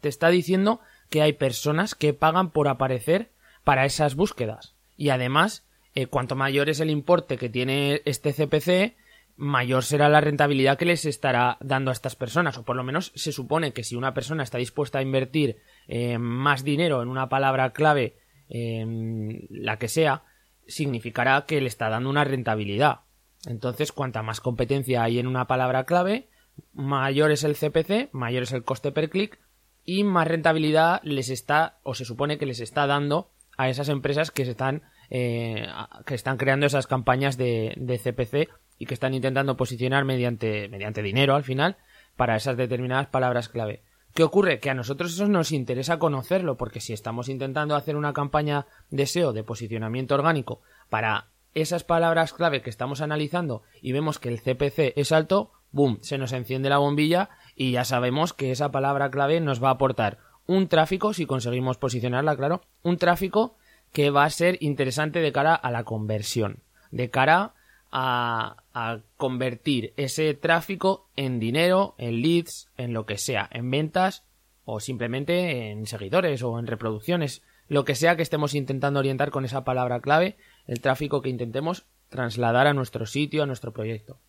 te 0.00 0.08
está 0.08 0.28
diciendo 0.28 0.80
que 1.10 1.22
hay 1.22 1.34
personas 1.34 1.94
que 1.94 2.14
pagan 2.14 2.50
por 2.50 2.68
aparecer 2.68 3.30
para 3.64 3.84
esas 3.84 4.14
búsquedas. 4.14 4.74
Y 4.96 5.10
además, 5.10 5.64
eh, 5.94 6.06
cuanto 6.06 6.34
mayor 6.34 6.70
es 6.70 6.80
el 6.80 6.90
importe 6.90 7.36
que 7.36 7.48
tiene 7.48 8.00
este 8.04 8.32
CPC, 8.32 8.96
mayor 9.36 9.84
será 9.84 10.08
la 10.08 10.20
rentabilidad 10.20 10.78
que 10.78 10.84
les 10.84 11.04
estará 11.04 11.58
dando 11.60 11.90
a 11.90 11.92
estas 11.92 12.16
personas. 12.16 12.58
O 12.58 12.64
por 12.64 12.76
lo 12.76 12.84
menos 12.84 13.12
se 13.14 13.32
supone 13.32 13.72
que 13.72 13.84
si 13.84 13.96
una 13.96 14.14
persona 14.14 14.42
está 14.42 14.58
dispuesta 14.58 14.98
a 14.98 15.02
invertir 15.02 15.58
eh, 15.88 16.18
más 16.18 16.64
dinero 16.64 17.02
en 17.02 17.08
una 17.08 17.28
palabra 17.28 17.72
clave, 17.72 18.16
la 18.48 19.78
que 19.78 19.88
sea, 19.88 20.24
significará 20.66 21.46
que 21.46 21.60
le 21.60 21.68
está 21.68 21.88
dando 21.88 22.10
una 22.10 22.24
rentabilidad. 22.24 23.00
Entonces, 23.46 23.92
cuanta 23.92 24.22
más 24.22 24.40
competencia 24.40 25.02
hay 25.02 25.18
en 25.18 25.26
una 25.26 25.46
palabra 25.46 25.84
clave, 25.84 26.28
mayor 26.72 27.30
es 27.30 27.44
el 27.44 27.56
CPC, 27.56 28.12
mayor 28.12 28.44
es 28.44 28.52
el 28.52 28.64
coste 28.64 28.92
per 28.92 29.10
clic 29.10 29.40
y 29.84 30.04
más 30.04 30.28
rentabilidad 30.28 31.00
les 31.02 31.28
está 31.28 31.78
o 31.82 31.94
se 31.94 32.04
supone 32.04 32.38
que 32.38 32.46
les 32.46 32.60
está 32.60 32.86
dando 32.86 33.30
a 33.56 33.68
esas 33.68 33.88
empresas 33.88 34.30
que 34.30 34.42
están 34.42 34.82
eh, 35.10 35.66
que 36.06 36.14
están 36.14 36.38
creando 36.38 36.66
esas 36.66 36.86
campañas 36.86 37.36
de, 37.36 37.74
CPC 38.02 38.48
y 38.82 38.86
que 38.86 38.94
están 38.94 39.14
intentando 39.14 39.56
posicionar 39.56 40.04
mediante 40.04 40.68
mediante 40.68 41.02
dinero 41.02 41.36
al 41.36 41.44
final 41.44 41.76
para 42.16 42.34
esas 42.34 42.56
determinadas 42.56 43.06
palabras 43.06 43.48
clave. 43.48 43.84
¿Qué 44.12 44.24
ocurre? 44.24 44.58
Que 44.58 44.70
a 44.70 44.74
nosotros 44.74 45.14
eso 45.14 45.28
nos 45.28 45.52
interesa 45.52 46.00
conocerlo, 46.00 46.56
porque 46.56 46.80
si 46.80 46.92
estamos 46.92 47.28
intentando 47.28 47.76
hacer 47.76 47.94
una 47.94 48.12
campaña 48.12 48.66
de 48.90 49.06
SEO, 49.06 49.32
de 49.32 49.44
posicionamiento 49.44 50.16
orgánico, 50.16 50.62
para 50.90 51.28
esas 51.54 51.84
palabras 51.84 52.32
clave 52.32 52.60
que 52.60 52.70
estamos 52.70 53.00
analizando 53.00 53.62
y 53.80 53.92
vemos 53.92 54.18
que 54.18 54.30
el 54.30 54.40
CPC 54.40 54.94
es 54.96 55.12
alto, 55.12 55.52
boom, 55.70 56.00
se 56.02 56.18
nos 56.18 56.32
enciende 56.32 56.68
la 56.68 56.78
bombilla 56.78 57.30
y 57.54 57.70
ya 57.70 57.84
sabemos 57.84 58.32
que 58.32 58.50
esa 58.50 58.72
palabra 58.72 59.12
clave 59.12 59.40
nos 59.40 59.62
va 59.62 59.68
a 59.68 59.74
aportar 59.74 60.18
un 60.48 60.66
tráfico, 60.66 61.14
si 61.14 61.24
conseguimos 61.24 61.78
posicionarla, 61.78 62.36
claro, 62.36 62.62
un 62.82 62.96
tráfico 62.98 63.54
que 63.92 64.10
va 64.10 64.24
a 64.24 64.30
ser 64.30 64.58
interesante 64.60 65.20
de 65.20 65.30
cara 65.30 65.54
a 65.54 65.70
la 65.70 65.84
conversión, 65.84 66.64
de 66.90 67.10
cara 67.10 67.54
a, 67.92 68.61
a, 68.74 69.00
convertir 69.16 69.92
ese 69.96 70.34
tráfico 70.34 71.08
en 71.16 71.38
dinero, 71.38 71.94
en 71.98 72.22
leads, 72.22 72.70
en 72.76 72.92
lo 72.92 73.06
que 73.06 73.18
sea, 73.18 73.48
en 73.52 73.70
ventas 73.70 74.24
o 74.64 74.80
simplemente 74.80 75.70
en 75.70 75.86
seguidores 75.86 76.42
o 76.42 76.58
en 76.58 76.66
reproducciones, 76.66 77.42
lo 77.68 77.84
que 77.84 77.94
sea 77.94 78.16
que 78.16 78.22
estemos 78.22 78.54
intentando 78.54 79.00
orientar 79.00 79.30
con 79.30 79.44
esa 79.44 79.64
palabra 79.64 80.00
clave, 80.00 80.36
el 80.66 80.80
tráfico 80.80 81.22
que 81.22 81.30
intentemos 81.30 81.86
trasladar 82.08 82.66
a 82.66 82.74
nuestro 82.74 83.06
sitio, 83.06 83.42
a 83.42 83.46
nuestro 83.46 83.72
proyecto. 83.72 84.20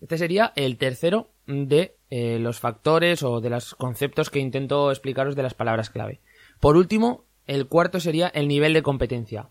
Este 0.00 0.18
sería 0.18 0.52
el 0.56 0.78
tercero 0.78 1.30
de 1.46 1.96
eh, 2.10 2.40
los 2.40 2.58
factores 2.58 3.22
o 3.22 3.40
de 3.40 3.50
los 3.50 3.76
conceptos 3.76 4.30
que 4.30 4.40
intento 4.40 4.90
explicaros 4.90 5.36
de 5.36 5.44
las 5.44 5.54
palabras 5.54 5.90
clave. 5.90 6.20
Por 6.58 6.76
último, 6.76 7.24
el 7.46 7.68
cuarto 7.68 8.00
sería 8.00 8.26
el 8.26 8.48
nivel 8.48 8.72
de 8.72 8.82
competencia. 8.82 9.50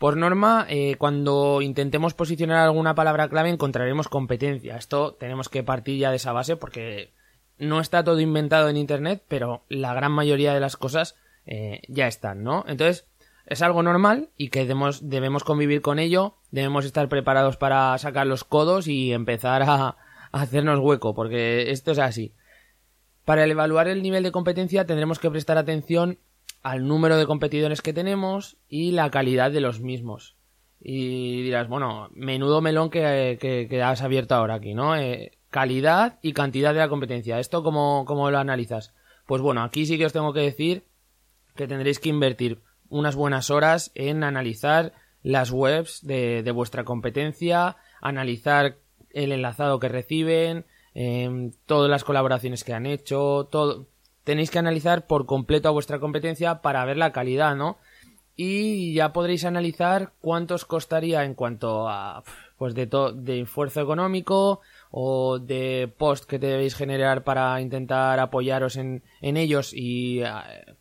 Por 0.00 0.16
norma, 0.16 0.64
eh, 0.70 0.96
cuando 0.96 1.60
intentemos 1.60 2.14
posicionar 2.14 2.56
alguna 2.56 2.94
palabra 2.94 3.28
clave 3.28 3.50
encontraremos 3.50 4.08
competencia. 4.08 4.78
Esto 4.78 5.12
tenemos 5.12 5.50
que 5.50 5.62
partir 5.62 5.98
ya 5.98 6.08
de 6.08 6.16
esa 6.16 6.32
base 6.32 6.56
porque 6.56 7.12
no 7.58 7.80
está 7.80 8.02
todo 8.02 8.18
inventado 8.18 8.70
en 8.70 8.78
Internet, 8.78 9.22
pero 9.28 9.62
la 9.68 9.92
gran 9.92 10.10
mayoría 10.12 10.54
de 10.54 10.60
las 10.60 10.78
cosas 10.78 11.16
eh, 11.44 11.82
ya 11.86 12.06
están, 12.06 12.42
¿no? 12.42 12.64
Entonces, 12.66 13.08
es 13.44 13.60
algo 13.60 13.82
normal 13.82 14.30
y 14.38 14.48
que 14.48 14.60
debemos, 14.64 15.44
convivir 15.44 15.82
con 15.82 15.98
ello, 15.98 16.38
debemos 16.50 16.86
estar 16.86 17.06
preparados 17.10 17.58
para 17.58 17.98
sacar 17.98 18.26
los 18.26 18.42
codos 18.42 18.86
y 18.88 19.12
empezar 19.12 19.62
a, 19.64 19.84
a 19.84 19.96
hacernos 20.32 20.78
hueco, 20.78 21.14
porque 21.14 21.72
esto 21.72 21.92
es 21.92 21.98
así. 21.98 22.32
Para 23.26 23.44
evaluar 23.44 23.86
el 23.86 24.02
nivel 24.02 24.22
de 24.22 24.32
competencia 24.32 24.86
tendremos 24.86 25.18
que 25.18 25.30
prestar 25.30 25.58
atención 25.58 26.18
al 26.62 26.86
número 26.86 27.16
de 27.16 27.26
competidores 27.26 27.82
que 27.82 27.92
tenemos 27.92 28.56
y 28.68 28.92
la 28.92 29.10
calidad 29.10 29.50
de 29.50 29.60
los 29.60 29.80
mismos. 29.80 30.36
Y 30.80 31.42
dirás, 31.42 31.68
bueno, 31.68 32.08
menudo 32.12 32.60
melón 32.60 32.90
que, 32.90 33.38
que, 33.40 33.82
has 33.82 34.02
abierto 34.02 34.34
ahora 34.34 34.54
aquí, 34.54 34.74
¿no? 34.74 34.96
Eh, 34.96 35.32
calidad 35.50 36.18
y 36.22 36.32
cantidad 36.32 36.72
de 36.72 36.80
la 36.80 36.88
competencia. 36.88 37.38
¿Esto 37.38 37.62
cómo, 37.62 38.04
cómo 38.06 38.30
lo 38.30 38.38
analizas? 38.38 38.94
Pues 39.26 39.42
bueno, 39.42 39.62
aquí 39.62 39.84
sí 39.86 39.98
que 39.98 40.06
os 40.06 40.12
tengo 40.12 40.32
que 40.32 40.40
decir 40.40 40.84
que 41.54 41.68
tendréis 41.68 41.98
que 41.98 42.08
invertir 42.08 42.62
unas 42.88 43.14
buenas 43.14 43.50
horas 43.50 43.92
en 43.94 44.24
analizar 44.24 44.92
las 45.22 45.50
webs 45.50 46.04
de, 46.06 46.42
de 46.42 46.50
vuestra 46.50 46.84
competencia, 46.84 47.76
analizar 48.00 48.78
el 49.10 49.32
enlazado 49.32 49.78
que 49.78 49.88
reciben, 49.88 50.64
eh, 50.94 51.50
todas 51.66 51.90
las 51.90 52.04
colaboraciones 52.04 52.64
que 52.64 52.74
han 52.74 52.86
hecho, 52.86 53.48
todo. 53.50 53.86
Tenéis 54.30 54.52
que 54.52 54.60
analizar 54.60 55.08
por 55.08 55.26
completo 55.26 55.66
a 55.66 55.72
vuestra 55.72 55.98
competencia 55.98 56.62
para 56.62 56.84
ver 56.84 56.96
la 56.96 57.10
calidad, 57.10 57.56
¿no? 57.56 57.78
Y 58.36 58.94
ya 58.94 59.12
podréis 59.12 59.44
analizar 59.44 60.12
cuántos 60.20 60.64
costaría 60.64 61.24
en 61.24 61.34
cuanto 61.34 61.88
a 61.88 62.22
pues 62.56 62.76
de 62.76 62.86
de 62.86 63.40
esfuerzo 63.40 63.80
económico 63.80 64.60
o 64.92 65.40
de 65.40 65.92
post 65.98 66.26
que 66.26 66.38
debéis 66.38 66.76
generar 66.76 67.24
para 67.24 67.60
intentar 67.60 68.20
apoyaros 68.20 68.76
en, 68.76 69.02
en 69.20 69.36
ellos 69.36 69.72
y 69.74 70.22
uh, 70.22 70.26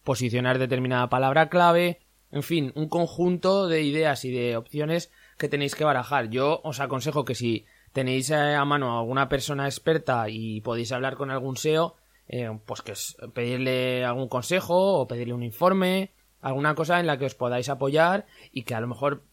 posicionar 0.04 0.60
determinada 0.60 1.10
palabra 1.10 1.50
clave, 1.50 2.02
en 2.30 2.44
fin, 2.44 2.72
un 2.76 2.88
conjunto 2.88 3.68
de 3.68 3.82
ideas 3.82 4.26
y 4.26 4.32
de 4.32 4.58
opciones 4.58 5.12
que 5.40 5.50
tenéis 5.50 5.74
que 5.74 5.86
barajar. 5.86 6.30
Yo 6.30 6.62
os 6.64 6.80
aconsejo 6.80 7.26
que 7.26 7.34
si 7.34 7.66
tenéis 7.94 8.30
eh, 8.30 8.54
a 8.54 8.64
mano 8.64 8.96
a 8.96 9.00
alguna 9.00 9.28
persona 9.28 9.66
experta 9.66 10.30
y 10.30 10.62
podéis 10.62 10.92
hablar 10.92 11.16
con 11.16 11.32
algún 11.32 11.58
SEO, 11.58 11.96
eh, 12.30 12.50
pues 12.66 12.82
que 12.82 12.94
os, 12.94 13.18
pedirle 13.34 14.06
algún 14.06 14.30
consejo 14.30 15.00
o 15.00 15.08
pedirle 15.08 15.34
un 15.34 15.44
informe, 15.44 16.12
alguna 16.42 16.76
cosa 16.76 17.00
en 17.00 17.08
la 17.08 17.18
que 17.18 17.26
os 17.26 17.36
podáis 17.36 17.70
apoyar 17.70 18.28
y 18.52 18.64
que 18.64 18.76
a 18.76 18.82
lo 18.82 18.88
mejor 18.88 19.24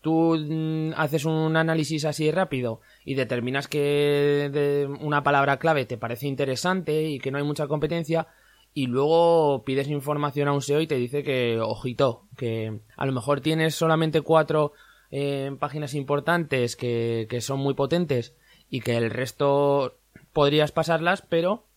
tú 0.00 0.36
mm, 0.38 0.92
haces 0.96 1.24
un 1.24 1.56
análisis 1.56 2.04
así 2.04 2.30
rápido 2.30 2.80
y 3.04 3.14
determinas 3.14 3.66
que 3.66 4.48
de 4.52 4.86
una 5.00 5.24
palabra 5.24 5.58
clave 5.58 5.84
te 5.84 5.98
parece 5.98 6.28
interesante 6.28 7.02
y 7.02 7.18
que 7.18 7.32
no 7.32 7.38
hay 7.38 7.44
mucha 7.44 7.66
competencia 7.66 8.28
y 8.72 8.86
luego 8.86 9.64
pides 9.64 9.88
información 9.88 10.46
a 10.46 10.52
un 10.52 10.62
SEO 10.62 10.80
y 10.80 10.86
te 10.86 10.94
dice 10.94 11.24
que, 11.24 11.58
ojito, 11.60 12.28
que 12.36 12.80
a 12.96 13.06
lo 13.06 13.12
mejor 13.12 13.40
tienes 13.40 13.74
solamente 13.74 14.20
cuatro 14.20 14.72
eh, 15.10 15.50
páginas 15.58 15.94
importantes 15.94 16.76
que, 16.76 17.26
que 17.28 17.40
son 17.40 17.58
muy 17.58 17.74
potentes 17.74 18.36
y 18.70 18.80
que 18.80 18.96
el 18.96 19.10
resto 19.10 19.98
podrías 20.32 20.70
pasarlas, 20.70 21.22
pero 21.22 21.67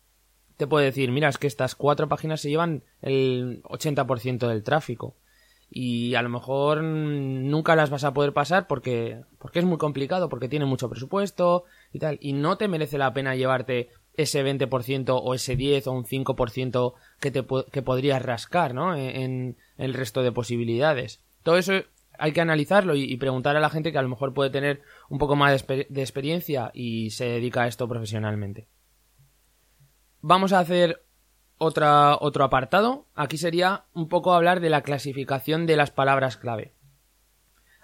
te 0.61 0.67
puede 0.67 0.85
decir, 0.85 1.11
mira, 1.11 1.27
es 1.27 1.39
que 1.39 1.47
estas 1.47 1.73
cuatro 1.73 2.07
páginas 2.07 2.39
se 2.39 2.51
llevan 2.51 2.83
el 3.01 3.63
80% 3.63 4.47
del 4.47 4.61
tráfico 4.61 5.15
y 5.71 6.13
a 6.13 6.21
lo 6.21 6.29
mejor 6.29 6.83
nunca 6.83 7.75
las 7.75 7.89
vas 7.89 8.03
a 8.03 8.13
poder 8.13 8.31
pasar 8.31 8.67
porque 8.67 9.21
porque 9.39 9.57
es 9.57 9.65
muy 9.65 9.79
complicado, 9.79 10.29
porque 10.29 10.49
tiene 10.49 10.65
mucho 10.65 10.87
presupuesto 10.87 11.63
y 11.91 11.97
tal, 11.97 12.19
y 12.21 12.33
no 12.33 12.59
te 12.59 12.67
merece 12.67 12.99
la 12.99 13.11
pena 13.11 13.35
llevarte 13.35 13.89
ese 14.13 14.45
20% 14.45 15.19
o 15.19 15.33
ese 15.33 15.55
10 15.55 15.87
o 15.87 15.93
un 15.93 16.05
5% 16.05 16.93
que 17.19 17.31
te 17.31 17.43
que 17.71 17.81
podrías 17.81 18.21
rascar, 18.21 18.75
¿no? 18.75 18.93
E-, 18.93 19.23
en, 19.23 19.57
el 19.79 19.95
resto 19.95 20.21
de 20.21 20.31
posibilidades. 20.31 21.23
Todo 21.41 21.57
eso 21.57 21.73
hay 22.19 22.33
que 22.33 22.41
analizarlo 22.41 22.93
y, 22.93 23.17
preguntar 23.17 23.57
a 23.57 23.61
la 23.61 23.71
gente 23.71 23.91
que 23.91 23.97
a 23.97 24.03
lo 24.03 24.09
mejor 24.09 24.35
puede 24.35 24.51
tener 24.51 24.83
un 25.09 25.17
poco 25.17 25.35
más 25.35 25.65
de, 25.65 25.87
de 25.89 26.01
experiencia 26.01 26.69
y 26.71 27.09
se 27.09 27.25
dedica 27.25 27.63
a 27.63 27.67
esto 27.67 27.87
profesionalmente. 27.87 28.67
Vamos 30.21 30.53
a 30.53 30.59
hacer 30.59 31.03
otro 31.57 32.43
apartado. 32.43 33.07
Aquí 33.15 33.37
sería 33.37 33.85
un 33.93 34.07
poco 34.07 34.33
hablar 34.33 34.59
de 34.59 34.69
la 34.69 34.81
clasificación 34.81 35.65
de 35.65 35.75
las 35.75 35.91
palabras 35.91 36.37
clave. 36.37 36.73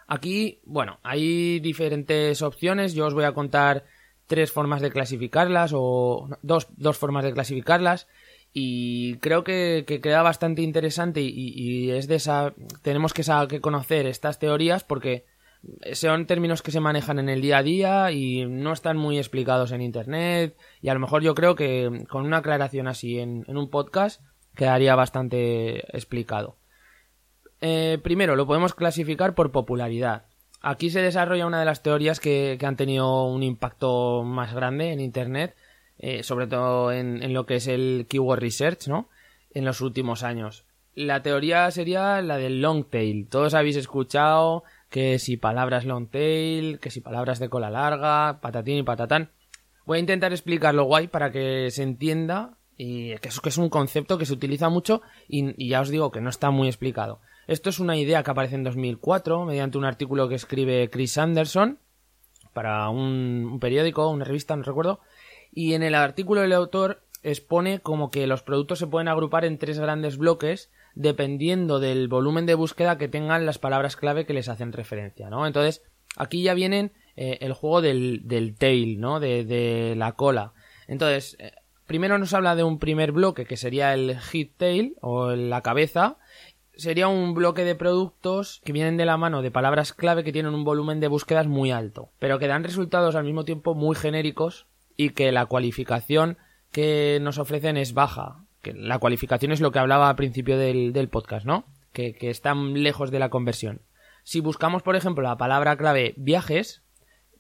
Aquí, 0.08 0.62
bueno, 0.64 1.00
hay 1.04 1.60
diferentes 1.60 2.42
opciones. 2.42 2.94
Yo 2.94 3.06
os 3.06 3.14
voy 3.14 3.26
a 3.26 3.34
contar 3.34 3.86
tres 4.26 4.52
formas 4.52 4.82
de 4.82 4.92
clasificarlas 4.92 5.72
o 5.74 6.30
dos, 6.42 6.68
dos 6.76 6.98
formas 6.98 7.24
de 7.24 7.34
clasificarlas 7.34 8.08
y 8.54 9.18
creo 9.18 9.44
que, 9.44 9.86
que 9.88 10.02
queda 10.02 10.22
bastante 10.22 10.62
interesante 10.62 11.22
y, 11.22 11.30
y, 11.30 11.92
es 11.92 12.08
de 12.08 12.16
esa 12.16 12.54
tenemos 12.82 13.14
que, 13.14 13.24
que 13.50 13.62
conocer 13.62 14.06
estas 14.06 14.40
teorías 14.40 14.84
porque 14.84 15.26
son 15.94 16.26
términos 16.26 16.62
que 16.62 16.72
se 16.72 16.80
manejan 16.80 17.20
en 17.20 17.30
el 17.30 17.42
día 17.42 17.60
a 17.60 17.64
día 17.64 18.12
y 18.12 18.46
no 18.46 18.74
están 18.74 18.98
muy 18.98 19.18
explicados 19.18 19.72
en 19.72 19.82
internet 19.82 20.56
y 20.82 20.90
a 20.90 20.94
lo 20.94 21.00
mejor 21.00 21.24
yo 21.24 21.36
creo 21.36 21.56
que 21.56 22.06
con 22.10 22.26
una 22.26 22.38
aclaración 22.38 22.88
así 22.88 23.20
en, 23.20 23.46
un 23.48 23.70
podcast 23.70 24.22
quedaría 24.56 24.96
bastante 24.96 25.80
explicado. 25.96 26.58
Eh, 27.62 28.00
primero, 28.04 28.36
lo 28.36 28.48
podemos 28.48 28.74
clasificar 28.74 29.36
por 29.36 29.52
popularidad. 29.52 30.26
Aquí 30.62 30.90
se 30.90 31.02
desarrolla 31.02 31.46
una 31.46 31.60
de 31.60 31.66
las 31.66 31.84
teorías 31.84 32.20
que, 32.20 32.58
han 32.64 32.76
tenido 32.76 33.26
un 33.26 33.44
impacto 33.44 34.24
más 34.24 34.54
grande 34.54 34.92
en 34.92 35.00
Internet, 35.00 35.56
eh, 36.00 36.24
sobre 36.24 36.48
todo 36.48 36.92
en, 36.92 37.22
en, 37.24 37.34
lo 37.34 37.46
que 37.46 37.56
es 37.56 37.68
el 37.68 38.06
keyword 38.10 38.40
research, 38.40 38.88
¿no? 38.88 39.10
En 39.52 39.66
los 39.66 39.82
últimos 39.82 40.24
años. 40.24 40.66
La 40.94 41.22
teoría 41.22 41.70
sería 41.70 42.22
la 42.24 42.38
del 42.38 42.62
long 42.62 42.90
tail. 42.90 43.28
Todos 43.30 43.54
habéis 43.54 43.76
escuchado 43.76 44.64
que 44.90 45.20
si 45.20 45.38
palabras 45.38 45.86
long 45.86 46.10
tail, 46.10 46.80
que 46.80 46.92
si 46.92 47.02
palabras 47.02 47.40
de 47.40 47.50
cola 47.50 47.70
larga, 47.70 48.40
patatín 48.42 48.78
y 48.78 48.84
patatán. 48.84 49.32
Voy 49.86 49.98
a 49.98 50.02
intentar 50.02 50.32
explicarlo 50.32 50.84
guay 50.84 51.08
para 51.08 51.32
que 51.32 51.70
se 51.72 51.84
entienda 51.84 52.58
y 52.78 53.16
que 53.18 53.30
es, 53.30 53.40
que 53.40 53.50
es 53.50 53.58
un 53.58 53.70
concepto 53.70 54.18
que 54.18 54.26
se 54.26 54.34
utiliza 54.34 54.70
mucho 54.70 55.02
y, 55.28 55.68
ya 55.68 55.82
os 55.82 55.90
digo 55.90 56.12
que 56.12 56.22
no 56.22 56.30
está 56.30 56.52
muy 56.52 56.68
explicado. 56.68 57.20
Esto 57.48 57.70
es 57.70 57.80
una 57.80 57.98
idea 57.98 58.24
que 58.24 58.32
aparece 58.32 58.56
en 58.56 58.64
2004 58.64 59.46
mediante 59.46 59.78
un 59.78 59.86
artículo 59.86 60.28
que 60.28 60.36
escribe 60.36 60.90
Chris 60.90 61.18
Anderson 61.18 61.80
para 62.54 62.90
un, 62.90 63.48
un 63.52 63.60
periódico, 63.60 64.10
una 64.10 64.26
revista, 64.26 64.56
no 64.56 64.64
recuerdo, 64.64 65.00
y 65.52 65.74
en 65.74 65.84
el 65.84 65.96
artículo 65.96 66.44
el 66.44 66.54
autor 66.54 67.04
expone 67.24 67.80
como 67.80 68.12
que 68.12 68.28
los 68.28 68.44
productos 68.44 68.80
se 68.80 68.88
pueden 68.88 69.08
agrupar 69.08 69.46
en 69.46 69.58
tres 69.58 69.80
grandes 69.80 70.18
bloques 70.18 70.70
dependiendo 70.98 71.80
del 71.80 72.08
volumen 72.08 72.48
de 72.48 72.56
búsqueda 72.56 72.98
que 72.98 73.08
tengan 73.08 73.46
las 73.46 73.60
palabras 73.60 73.96
clave 73.96 74.26
que 74.26 74.34
les 74.34 74.50
hacen 74.50 74.74
referencia, 74.74 75.30
¿no? 75.30 75.46
Entonces, 75.46 75.84
aquí 76.16 76.42
ya 76.42 76.56
vienen 76.56 76.92
eh, 77.16 77.38
el 77.42 77.54
juego 77.54 77.82
del, 77.82 78.56
tail, 78.58 79.00
¿no? 79.00 79.20
De, 79.20 79.46
de 79.46 79.96
la 79.96 80.14
cola. 80.14 80.54
Entonces, 80.88 81.38
eh, 81.40 81.52
primero 81.86 82.18
nos 82.18 82.34
habla 82.34 82.56
de 82.56 82.64
un 82.64 82.80
primer 82.80 83.12
bloque 83.12 83.46
que 83.46 83.58
sería 83.58 83.94
el 83.94 84.20
hit 84.20 84.54
tail 84.58 84.96
o 85.02 85.36
la 85.36 85.62
cabeza. 85.62 86.18
Sería 86.76 87.08
un 87.08 87.36
bloque 87.36 87.64
de 87.64 87.76
productos 87.76 88.62
que 88.66 88.74
vienen 88.74 88.98
de 88.98 89.06
la 89.06 89.18
mano 89.18 89.44
de 89.44 89.52
palabras 89.52 89.94
clave 89.94 90.24
que 90.24 90.34
tienen 90.34 90.56
un 90.56 90.64
volumen 90.64 91.00
de 91.00 91.08
búsquedas 91.08 91.46
muy 91.46 91.72
alto, 91.72 92.10
pero 92.18 92.40
que 92.40 92.48
dan 92.48 92.64
resultados 92.64 93.16
al 93.16 93.24
mismo 93.24 93.46
tiempo 93.46 93.76
muy 93.76 93.96
genéricos 93.96 94.66
y 94.96 95.12
que 95.12 95.32
la 95.32 95.46
cualificación 95.46 96.38
que 96.72 97.20
nos 97.22 97.38
ofrecen 97.38 97.78
es 97.78 97.94
baja 97.94 98.47
la 98.64 99.00
cualificación 99.00 99.52
es 99.52 99.62
lo 99.62 99.72
que 99.72 99.80
hablaba 99.80 100.10
al 100.10 100.16
principio 100.16 100.58
del, 100.58 101.10
podcast, 101.10 101.46
¿no? 101.46 101.66
Que, 101.94 102.16
están 102.22 102.84
lejos 102.84 103.12
de 103.12 103.20
la 103.20 103.30
conversión. 103.30 103.82
Si 104.24 104.40
buscamos, 104.40 104.84
por 104.84 104.96
ejemplo, 104.96 105.24
la 105.24 105.38
palabra 105.38 105.78
clave 105.78 106.14
viajes, 106.18 106.84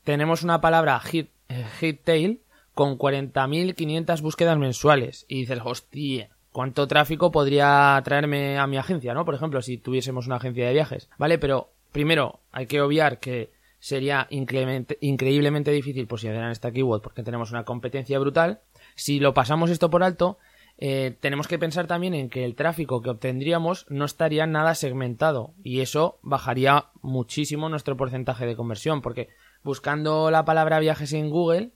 tenemos 0.03 0.43
una 0.43 0.62
palabra 0.62 1.00
hit, 1.01 1.29
eh, 1.50 1.65
hit 1.79 2.03
tail 2.03 2.41
con 2.74 2.97
40.500 2.97 4.21
búsquedas 4.21 4.57
mensuales. 4.57 5.25
Y 5.27 5.41
dices, 5.41 5.59
hostia, 5.63 6.29
¿cuánto 6.51 6.88
tráfico 6.88 7.31
podría 7.31 8.01
traerme 8.05 8.57
a 8.57 8.67
mi 8.67 8.77
agencia, 8.77 9.13
no? 9.13 9.25
Por 9.25 9.36
ejemplo, 9.36 9.62
si 9.62 9.77
tuviésemos 9.77 10.27
una 10.27 10.38
agencia 10.38 10.67
de 10.67 10.74
viajes. 10.74 11.09
¿Vale? 11.17 11.38
Pero, 11.39 11.71
primero, 11.91 12.39
hay 12.51 12.67
que 12.67 12.81
obviar 12.81 13.19
que 13.19 13.51
sería 13.79 14.27
increíblemente 14.29 15.71
difícil 15.71 16.07
posicionar 16.07 16.51
esta 16.51 16.71
keyword 16.71 17.01
porque 17.01 17.24
tenemos 17.24 17.51
una 17.51 17.63
competencia 17.63 18.17
brutal. 18.19 18.62
Si 18.95 19.19
lo 19.19 19.33
pasamos 19.33 19.69
esto 19.69 19.89
por 19.89 20.03
alto, 20.03 20.38
eh, 20.79 21.17
tenemos 21.19 21.48
que 21.48 21.57
pensar 21.57 21.88
también 21.88 22.13
en 22.13 22.29
que 22.29 22.46
el 22.46 22.55
tráfico 22.55 23.01
que 23.01 23.10
obtendríamos 23.10 23.88
no 23.89 24.05
estaría 24.05 24.46
nada 24.46 24.75
segmentado 24.75 25.55
y 25.63 25.81
eso 25.81 26.19
bajaría 26.22 26.86
muchísimo 27.01 27.67
nuestro 27.67 27.98
porcentaje 27.98 28.46
de 28.46 28.55
conversión 28.55 29.01
porque 29.01 29.29
buscando 29.63 30.29
la 30.29 30.46
palabra 30.46 30.79
viajes 30.79 31.13
en 31.13 31.31
Google 31.31 31.72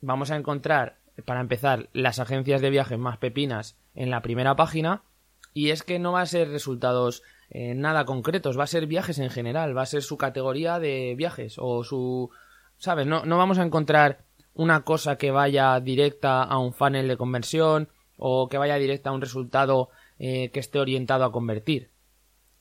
vamos 0.00 0.30
a 0.30 0.36
encontrar 0.36 0.98
para 1.24 1.40
empezar 1.40 1.88
las 1.92 2.20
agencias 2.20 2.60
de 2.60 2.70
viajes 2.70 2.98
más 2.98 3.18
pepinas 3.18 3.76
en 3.94 4.10
la 4.10 4.22
primera 4.22 4.54
página 4.54 5.02
y 5.52 5.70
es 5.70 5.82
que 5.82 5.98
no 5.98 6.12
va 6.12 6.20
a 6.20 6.26
ser 6.26 6.48
resultados 6.50 7.22
eh, 7.50 7.74
nada 7.74 8.04
concretos, 8.04 8.58
va 8.58 8.64
a 8.64 8.68
ser 8.68 8.86
viajes 8.86 9.18
en 9.18 9.30
general, 9.30 9.76
va 9.76 9.82
a 9.82 9.86
ser 9.86 10.02
su 10.02 10.16
categoría 10.16 10.78
de 10.78 11.14
viajes 11.16 11.56
o 11.58 11.84
su... 11.84 12.30
¿Sabes? 12.78 13.06
No, 13.06 13.24
no 13.24 13.38
vamos 13.38 13.58
a 13.58 13.62
encontrar 13.62 14.24
una 14.54 14.82
cosa 14.82 15.16
que 15.16 15.30
vaya 15.30 15.78
directa 15.80 16.42
a 16.42 16.58
un 16.58 16.72
funnel 16.72 17.08
de 17.08 17.16
conversión 17.16 17.88
o 18.16 18.48
que 18.48 18.58
vaya 18.58 18.76
directa 18.76 19.10
a 19.10 19.12
un 19.12 19.20
resultado 19.20 19.90
eh, 20.18 20.50
que 20.50 20.60
esté 20.60 20.78
orientado 20.78 21.24
a 21.24 21.32
convertir. 21.32 21.90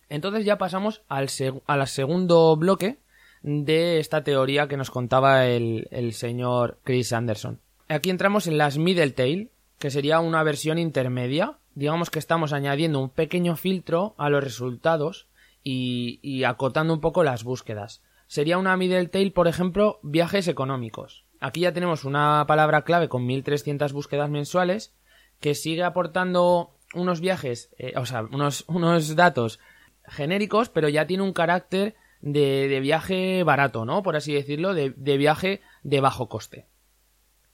Entonces 0.09 0.45
ya 0.45 0.57
pasamos 0.57 1.01
al, 1.07 1.29
segundo 1.29 2.55
bloque 2.55 2.99
de 3.41 3.99
esta 3.99 4.23
teoría 4.23 4.67
que 4.67 4.77
nos 4.77 4.91
contaba 4.91 5.47
el, 5.47 5.87
el 5.91 6.13
señor 6.13 6.79
Chris 6.83 7.13
Anderson. 7.13 7.59
Aquí 7.87 8.09
entramos 8.09 8.47
en 8.47 8.57
las 8.57 8.77
middle 8.77 9.11
tail, 9.11 9.49
que 9.79 9.91
sería 9.91 10.19
una 10.19 10.43
versión 10.43 10.77
intermedia. 10.77 11.57
Digamos 11.75 12.09
que 12.09 12.19
estamos 12.19 12.53
añadiendo 12.53 12.99
un 12.99 13.09
pequeño 13.09 13.55
filtro 13.55 14.15
a 14.17 14.29
los 14.29 14.43
resultados 14.43 15.27
y, 15.63 16.19
y 16.21 16.43
acotando 16.43 16.93
un 16.93 17.01
poco 17.01 17.23
las 17.23 17.43
búsquedas. 17.43 18.01
Sería 18.27 18.57
una 18.57 18.77
middle 18.77 19.07
tail, 19.07 19.31
por 19.31 19.47
ejemplo, 19.47 19.99
viajes 20.03 20.47
económicos. 20.47 21.25
Aquí 21.39 21.61
ya 21.61 21.73
tenemos 21.73 22.05
una 22.05 22.45
palabra 22.47 22.83
clave 22.83 23.09
con 23.09 23.25
1300 23.25 23.91
búsquedas 23.93 24.29
mensuales 24.29 24.93
que 25.43 25.55
sigue 25.55 25.83
aportando 25.83 26.71
unos 26.93 27.19
viajes, 27.19 27.69
eh, 27.77 27.91
o 27.97 28.05
sea, 28.05 28.21
unos, 28.21 28.63
unos 28.69 29.13
datos 29.17 29.59
genéricos, 30.05 30.69
pero 30.69 30.87
ya 30.87 31.05
tiene 31.05 31.23
un 31.23 31.33
carácter 31.33 31.95
de, 32.21 32.69
de 32.69 32.79
viaje 32.79 33.43
barato, 33.43 33.83
¿no? 33.83 34.03
Por 34.03 34.15
así 34.15 34.33
decirlo, 34.33 34.73
de, 34.73 34.93
de, 34.95 35.17
viaje 35.17 35.59
de 35.83 35.99
bajo 35.99 36.29
coste. 36.29 36.69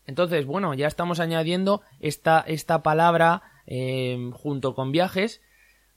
Entonces, 0.06 0.45
bueno, 0.45 0.75
ya 0.75 0.86
estamos 0.86 1.19
añadiendo 1.19 1.82
esta, 1.99 2.41
esta 2.41 2.84
palabra 2.84 3.41
eh, 3.65 4.30
junto 4.34 4.75
con 4.75 4.91
viajes 4.91 5.41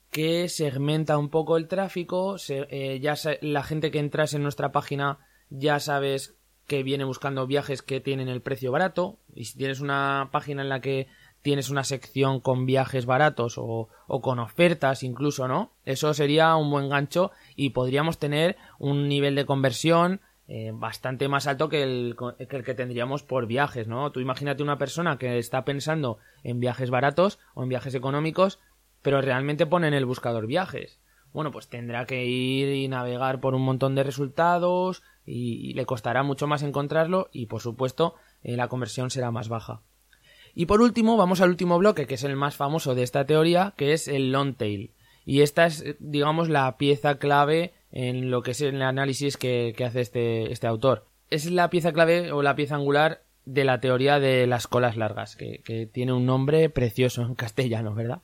que 0.09 0.49
segmenta 0.49 1.19
un 1.19 1.29
poco 1.29 1.57
el 1.57 1.67
tráfico, 1.67 2.37
eh, 2.49 2.99
ya 3.03 3.13
la 3.41 3.61
gente 3.61 3.91
que 3.91 3.99
entras 3.99 4.33
en 4.33 4.41
nuestra 4.41 4.71
página 4.71 5.19
ya 5.51 5.79
sabes 5.79 6.33
que 6.65 6.81
viene 6.81 7.03
buscando 7.03 7.45
viajes 7.45 7.81
que 7.81 7.99
tienen 7.99 8.29
el 8.29 8.41
precio 8.41 8.71
barato 8.71 9.19
y 9.35 9.45
si 9.45 9.57
tienes 9.57 9.79
una 9.79 10.29
página 10.31 10.61
en 10.61 10.69
la 10.69 10.81
que 10.81 11.07
tienes 11.43 11.69
una 11.69 11.83
sección 11.83 12.39
con 12.39 12.65
viajes 12.65 13.05
baratos 13.05 13.55
o, 13.57 13.89
con 14.21 14.39
ofertas 14.39 15.03
incluso, 15.03 15.47
¿no? 15.47 15.73
Eso 15.85 16.13
sería 16.13 16.55
un 16.55 16.71
buen 16.71 16.89
gancho 16.89 17.31
y 17.55 17.71
podríamos 17.71 18.17
tener 18.17 18.55
un 18.79 19.07
nivel 19.07 19.35
de 19.35 19.45
conversión 19.45 20.21
eh, 20.47 20.71
bastante 20.73 21.27
más 21.27 21.45
alto 21.45 21.69
que 21.69 21.83
el, 21.83 22.15
que 22.49 22.55
el, 22.55 22.63
que 22.63 22.73
tendríamos 22.73 23.23
por 23.23 23.45
viajes, 23.45 23.87
¿no? 23.87 24.11
Tú 24.11 24.21
imagínate 24.21 24.63
una 24.63 24.77
persona 24.77 25.17
que 25.17 25.37
está 25.37 25.65
pensando 25.65 26.17
en 26.43 26.59
viajes 26.59 26.89
baratos 26.89 27.39
o 27.53 27.63
en 27.63 27.69
viajes 27.69 27.93
económicos, 27.93 28.59
pero 29.01 29.21
realmente 29.21 29.65
pone 29.65 29.87
en 29.87 29.93
el 29.93 30.05
buscador 30.05 30.47
viajes. 30.47 30.99
Bueno, 31.33 31.51
pues 31.51 31.67
tendrá 31.67 32.05
que 32.05 32.25
ir 32.25 32.69
y 32.69 32.87
navegar 32.87 33.41
por 33.41 33.53
un 33.53 33.63
montón 33.63 33.95
de 33.95 34.03
resultados 34.03 35.03
y, 35.25 35.73
le 35.73 35.85
costará 35.85 36.23
mucho 36.23 36.47
más 36.47 36.63
encontrarlo 36.63 37.29
y 37.33 37.47
por 37.47 37.61
supuesto 37.61 38.15
eh, 38.43 38.55
la 38.55 38.69
conversión 38.69 39.09
será 39.09 39.31
más 39.31 39.49
baja. 39.49 39.81
Y 40.55 40.65
por 40.67 40.81
último, 40.81 41.17
vamos 41.17 41.41
al 41.41 41.49
último 41.49 41.77
bloque, 41.77 42.05
que 42.05 42.15
es 42.15 42.23
el 42.23 42.35
más 42.35 42.55
famoso 42.55 42.95
de 42.95 43.03
esta 43.03 43.25
teoría, 43.25 43.73
que 43.75 43.93
es 43.93 44.07
el 44.07 44.31
long 44.31 44.55
tail. 44.55 44.91
Y 45.25 45.41
esta 45.41 45.65
es, 45.65 45.83
digamos, 45.99 46.49
la 46.49 46.77
pieza 46.77 47.15
clave 47.15 47.73
en 47.91 48.29
lo 48.29 48.41
que 48.41 48.51
es 48.51 48.61
el 48.61 48.81
análisis 48.81 49.37
que, 49.37 49.75
hace 49.85 50.01
este, 50.01 50.51
este 50.51 50.67
autor. 50.67 51.07
Es 51.29 51.49
la 51.49 51.69
pieza 51.69 51.93
clave 51.93 52.31
o 52.31 52.41
la 52.41 52.55
pieza 52.55 52.75
angular 52.75 53.23
de 53.45 53.63
la 53.63 53.79
teoría 53.79 54.19
de 54.19 54.47
las 54.47 54.67
colas 54.67 54.97
largas, 54.97 55.35
que, 55.35 55.89
tiene 55.91 56.13
un 56.13 56.25
nombre 56.25 56.69
precioso 56.69 57.21
en 57.21 57.35
castellano, 57.35 57.93
¿verdad? 57.93 58.21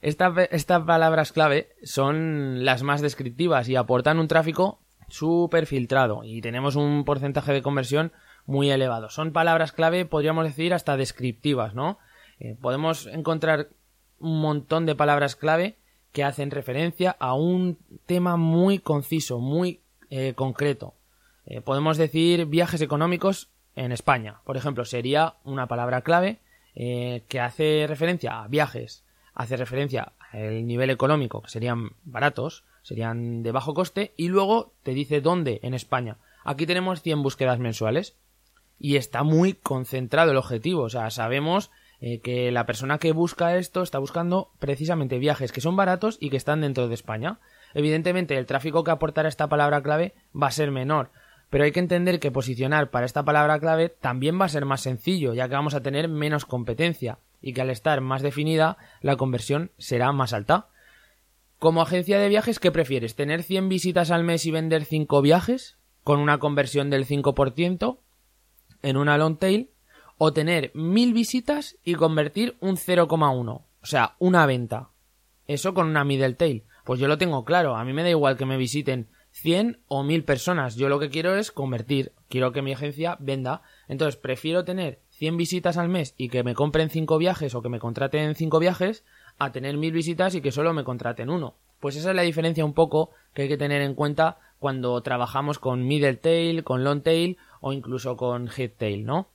estas 0.00 0.82
palabras 0.84 1.32
clave 1.32 1.70
son 1.82 2.64
las 2.64 2.84
más 2.84 3.00
descriptivas 3.00 3.68
y 3.68 3.74
aportan 3.74 4.20
un 4.20 4.28
tráfico 4.28 4.78
súper 5.08 5.66
filtrado 5.66 6.22
y 6.22 6.40
tenemos 6.40 6.76
un 6.76 7.04
porcentaje 7.04 7.52
de 7.52 7.62
conversión 7.62 8.12
muy 8.48 8.70
elevado. 8.70 9.10
Son 9.10 9.32
palabras 9.32 9.72
clave, 9.72 10.06
podríamos 10.06 10.44
decir, 10.44 10.72
hasta 10.72 10.96
descriptivas, 10.96 11.74
¿no? 11.74 11.98
Eh, 12.40 12.56
podemos 12.58 13.06
encontrar 13.06 13.68
un 14.18 14.40
montón 14.40 14.86
de 14.86 14.94
palabras 14.94 15.36
clave 15.36 15.76
que 16.12 16.24
hacen 16.24 16.50
referencia 16.50 17.14
a 17.20 17.34
un 17.34 17.78
tema 18.06 18.38
muy 18.38 18.78
conciso, 18.78 19.38
muy 19.38 19.82
eh, 20.08 20.32
concreto. 20.34 20.94
Eh, 21.44 21.60
podemos 21.60 21.98
decir 21.98 22.46
viajes 22.46 22.80
económicos 22.80 23.50
en 23.76 23.92
España, 23.92 24.40
por 24.44 24.56
ejemplo, 24.56 24.86
sería 24.86 25.34
una 25.44 25.68
palabra 25.68 26.00
clave 26.00 26.40
que 26.74 27.40
hace 27.40 27.86
referencia 27.88 28.40
a 28.40 28.46
viajes, 28.46 29.04
hace 29.34 29.56
referencia 29.56 30.12
al 30.30 30.64
nivel 30.64 30.90
económico, 30.90 31.42
que 31.42 31.50
serían 31.50 31.90
baratos, 32.04 32.62
serían 32.82 33.42
de 33.42 33.50
bajo 33.50 33.74
coste, 33.74 34.14
y 34.16 34.28
luego 34.28 34.74
te 34.84 34.94
dice 34.94 35.20
dónde 35.20 35.58
en 35.64 35.74
España. 35.74 36.18
Aquí 36.44 36.66
tenemos 36.66 37.02
100 37.02 37.24
búsquedas 37.24 37.58
mensuales 37.58 38.16
y 38.78 38.96
está 38.96 39.22
muy 39.22 39.54
concentrado 39.54 40.30
el 40.30 40.36
objetivo. 40.36 40.82
O 40.82 40.88
sea, 40.88 41.10
sabemos 41.10 41.70
eh, 42.00 42.20
que 42.20 42.52
la 42.52 42.66
persona 42.66 42.98
que 42.98 43.12
busca 43.12 43.56
esto 43.56 43.82
está 43.82 43.98
buscando 43.98 44.52
precisamente 44.58 45.18
viajes 45.18 45.52
que 45.52 45.60
son 45.60 45.76
baratos 45.76 46.16
y 46.20 46.30
que 46.30 46.36
están 46.36 46.60
dentro 46.60 46.88
de 46.88 46.94
España. 46.94 47.40
Evidentemente, 47.74 48.38
el 48.38 48.46
tráfico 48.46 48.84
que 48.84 48.92
aportará 48.92 49.28
esta 49.28 49.48
palabra 49.48 49.82
clave 49.82 50.14
va 50.40 50.46
a 50.46 50.52
ser 50.52 50.70
menor, 50.70 51.10
pero 51.50 51.64
hay 51.64 51.72
que 51.72 51.80
entender 51.80 52.20
que 52.20 52.30
posicionar 52.30 52.90
para 52.90 53.06
esta 53.06 53.24
palabra 53.24 53.58
clave 53.58 53.88
también 53.88 54.40
va 54.40 54.44
a 54.44 54.50
ser 54.50 54.64
más 54.64 54.82
sencillo, 54.82 55.34
ya 55.34 55.48
que 55.48 55.54
vamos 55.54 55.74
a 55.74 55.82
tener 55.82 56.08
menos 56.08 56.44
competencia 56.44 57.18
y 57.40 57.52
que 57.52 57.62
al 57.62 57.70
estar 57.70 58.00
más 58.00 58.22
definida 58.22 58.76
la 59.00 59.16
conversión 59.16 59.72
será 59.78 60.12
más 60.12 60.32
alta. 60.32 60.68
Como 61.58 61.82
agencia 61.82 62.20
de 62.20 62.28
viajes, 62.28 62.60
¿qué 62.60 62.70
prefieres? 62.70 63.16
¿Tener 63.16 63.42
100 63.42 63.68
visitas 63.68 64.12
al 64.12 64.22
mes 64.22 64.46
y 64.46 64.52
vender 64.52 64.84
5 64.84 65.20
viajes 65.20 65.78
con 66.04 66.20
una 66.20 66.38
conversión 66.38 66.90
del 66.90 67.06
5% 67.06 67.98
en 68.82 68.96
una 68.96 69.18
long 69.18 69.38
tail? 69.38 69.70
¿O 70.16 70.32
tener 70.32 70.72
1000 70.74 71.12
visitas 71.12 71.76
y 71.84 71.94
convertir 71.94 72.56
un 72.60 72.76
0,1? 72.76 73.48
O 73.50 73.86
sea, 73.86 74.16
una 74.18 74.46
venta. 74.46 74.90
Eso 75.46 75.74
con 75.74 75.86
una 75.86 76.04
middle 76.04 76.34
tail. 76.34 76.64
Pues 76.84 77.00
yo 77.00 77.08
lo 77.08 77.18
tengo 77.18 77.44
claro. 77.44 77.76
A 77.76 77.84
mí 77.84 77.92
me 77.92 78.02
da 78.02 78.10
igual 78.10 78.36
que 78.36 78.46
me 78.46 78.56
visiten 78.56 79.08
100 79.30 79.80
o 79.86 80.02
1000 80.02 80.24
personas. 80.24 80.76
Yo 80.76 80.88
lo 80.88 80.98
que 80.98 81.10
quiero 81.10 81.36
es 81.36 81.52
convertir. 81.52 82.12
Quiero 82.28 82.52
que 82.52 82.62
mi 82.62 82.72
agencia 82.72 83.16
venda. 83.20 83.62
Entonces 83.86 84.16
prefiero 84.16 84.64
tener 84.64 85.00
100 85.10 85.36
visitas 85.36 85.76
al 85.76 85.88
mes 85.88 86.14
y 86.16 86.28
que 86.28 86.42
me 86.42 86.54
compren 86.54 86.90
5 86.90 87.18
viajes 87.18 87.54
o 87.54 87.62
que 87.62 87.68
me 87.68 87.78
contraten 87.78 88.34
5 88.34 88.58
viajes 88.58 89.04
a 89.38 89.52
tener 89.52 89.76
1000 89.76 89.92
visitas 89.92 90.34
y 90.34 90.40
que 90.40 90.52
solo 90.52 90.72
me 90.72 90.84
contraten 90.84 91.30
uno. 91.30 91.54
Pues 91.80 91.96
esa 91.96 92.10
es 92.10 92.16
la 92.16 92.22
diferencia 92.22 92.64
un 92.64 92.74
poco 92.74 93.10
que 93.34 93.42
hay 93.42 93.48
que 93.48 93.56
tener 93.56 93.82
en 93.82 93.94
cuenta 93.94 94.38
cuando 94.58 95.00
trabajamos 95.02 95.58
con 95.58 95.86
middle 95.86 96.16
tail, 96.16 96.64
con 96.64 96.82
long 96.82 97.02
tail 97.02 97.38
o 97.60 97.72
incluso 97.72 98.16
con 98.16 98.48
head 98.56 98.72
tail, 98.78 99.04
¿no? 99.04 99.28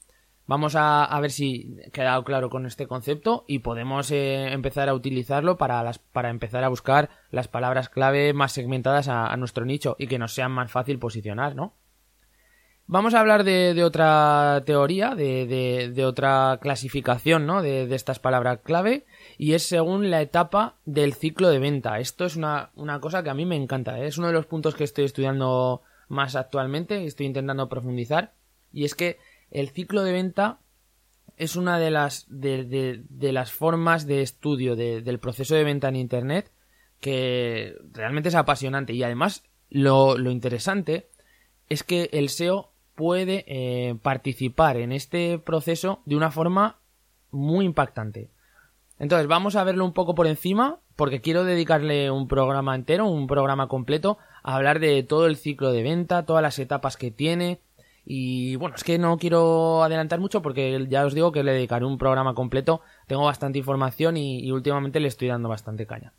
Vamos 0.45 0.75
a, 0.75 1.17
ver 1.21 1.31
si 1.31 1.77
ha 1.87 1.89
quedado 1.91 2.23
claro 2.25 2.49
con 2.49 2.65
este 2.65 2.85
concepto 2.85 3.45
y 3.47 3.59
podemos 3.59 4.11
eh, 4.11 4.51
empezar 4.51 4.89
a 4.89 4.93
utilizarlo 4.93 5.57
para, 5.57 5.81
las, 5.83 5.99
para 5.99 6.29
empezar 6.29 6.65
a 6.65 6.69
buscar 6.69 7.09
las 7.31 7.47
palabras 7.47 7.87
clave 7.87 8.33
más 8.33 8.51
segmentadas 8.51 9.07
a, 9.07 9.35
nuestro 9.37 9.63
nicho 9.63 9.95
y 9.97 10.07
que 10.07 10.19
nos 10.19 10.33
sean 10.33 10.51
más 10.51 10.69
fácil 10.69 10.99
posicionar, 10.99 11.55
¿no? 11.55 11.73
Vamos 12.87 13.13
a 13.13 13.21
hablar 13.21 13.45
de, 13.45 13.81
otra 13.85 14.63
teoría, 14.65 15.15
de, 15.15 16.03
otra 16.05 16.59
clasificación, 16.61 17.45
¿no? 17.45 17.61
De, 17.61 17.83
estas 17.95 18.19
palabras 18.19 18.59
clave 18.61 19.05
y 19.37 19.53
es 19.53 19.63
según 19.63 20.11
la 20.11 20.21
etapa 20.21 20.75
del 20.83 21.13
ciclo 21.13 21.47
de 21.49 21.59
venta. 21.59 21.99
Esto 21.99 22.25
es 22.25 22.35
una, 22.35 22.69
cosa 22.99 23.23
que 23.23 23.29
a 23.29 23.33
mí 23.33 23.45
me 23.45 23.55
encanta, 23.55 23.97
¿eh? 23.97 24.07
es 24.07 24.17
uno 24.17 24.27
de 24.27 24.33
los 24.33 24.45
puntos 24.45 24.75
que 24.75 24.83
estoy 24.83 25.05
estudiando 25.05 25.83
más 26.07 26.35
actualmente 26.35 27.05
estoy 27.05 27.25
intentando 27.25 27.69
profundizar 27.69 28.33
y 28.71 28.85
es 28.85 28.95
que 28.95 29.17
el 29.51 29.69
ciclo 29.69 30.03
de 30.03 30.11
venta 30.11 30.59
es 31.37 31.55
una 31.55 31.79
de 31.79 31.91
las, 31.91 32.25
de, 32.29 33.03
las 33.31 33.51
formas 33.51 34.05
de 34.05 34.21
estudio 34.21 34.75
del 34.75 35.19
proceso 35.19 35.55
de 35.55 35.63
venta 35.63 35.87
en 35.89 35.95
Internet 35.95 36.51
que 36.99 37.75
realmente 37.91 38.29
es 38.29 38.35
apasionante. 38.35 38.93
Y 38.93 39.03
además, 39.03 39.43
lo, 39.69 40.17
interesante 40.29 41.09
es 41.69 41.83
que 41.83 42.09
el 42.13 42.29
SEO 42.29 42.71
puede 42.95 43.43
eh, 43.47 43.95
participar 44.01 44.77
en 44.77 44.91
este 44.91 45.37
proceso 45.39 46.01
de 46.05 46.15
una 46.15 46.31
forma 46.31 46.77
muy 47.31 47.65
impactante. 47.65 48.29
Entonces, 48.99 49.27
vamos 49.27 49.55
a 49.55 49.63
verlo 49.63 49.83
un 49.83 49.93
poco 49.93 50.15
por 50.15 50.27
encima, 50.27 50.79
porque 50.95 51.19
quiero 51.19 51.43
dedicarle 51.43 52.09
un 52.09 52.27
programa 52.27 52.75
entero, 52.75 53.07
un 53.07 53.27
programa 53.27 53.67
completo, 53.67 54.17
a 54.43 54.55
hablar 54.55 54.79
de 54.79 55.01
todo 55.03 55.25
el 55.25 55.37
ciclo 55.37 55.71
de 55.71 55.83
venta, 55.83 56.25
todas 56.25 56.43
las 56.43 56.59
etapas 56.59 56.97
que 56.97 57.11
tiene, 57.11 57.61
y 58.05 58.55
bueno, 58.57 58.75
es 58.75 58.83
que 58.83 58.97
no 58.97 59.17
quiero 59.17 59.83
adelantar 59.83 60.19
mucho 60.19 60.41
porque 60.41 60.85
ya 60.89 61.05
os 61.05 61.13
digo 61.13 61.31
que 61.31 61.43
le 61.43 61.53
dedicaré 61.53 61.85
un 61.85 61.97
programa 61.97 62.33
completo. 62.33 62.81
Tengo 63.07 63.23
bastante 63.23 63.59
información 63.59 64.17
y, 64.17 64.51
últimamente 64.51 64.99
le 64.99 65.07
estoy 65.07 65.29
dando 65.29 65.49
bastante 65.49 65.85
caña. 65.85 66.13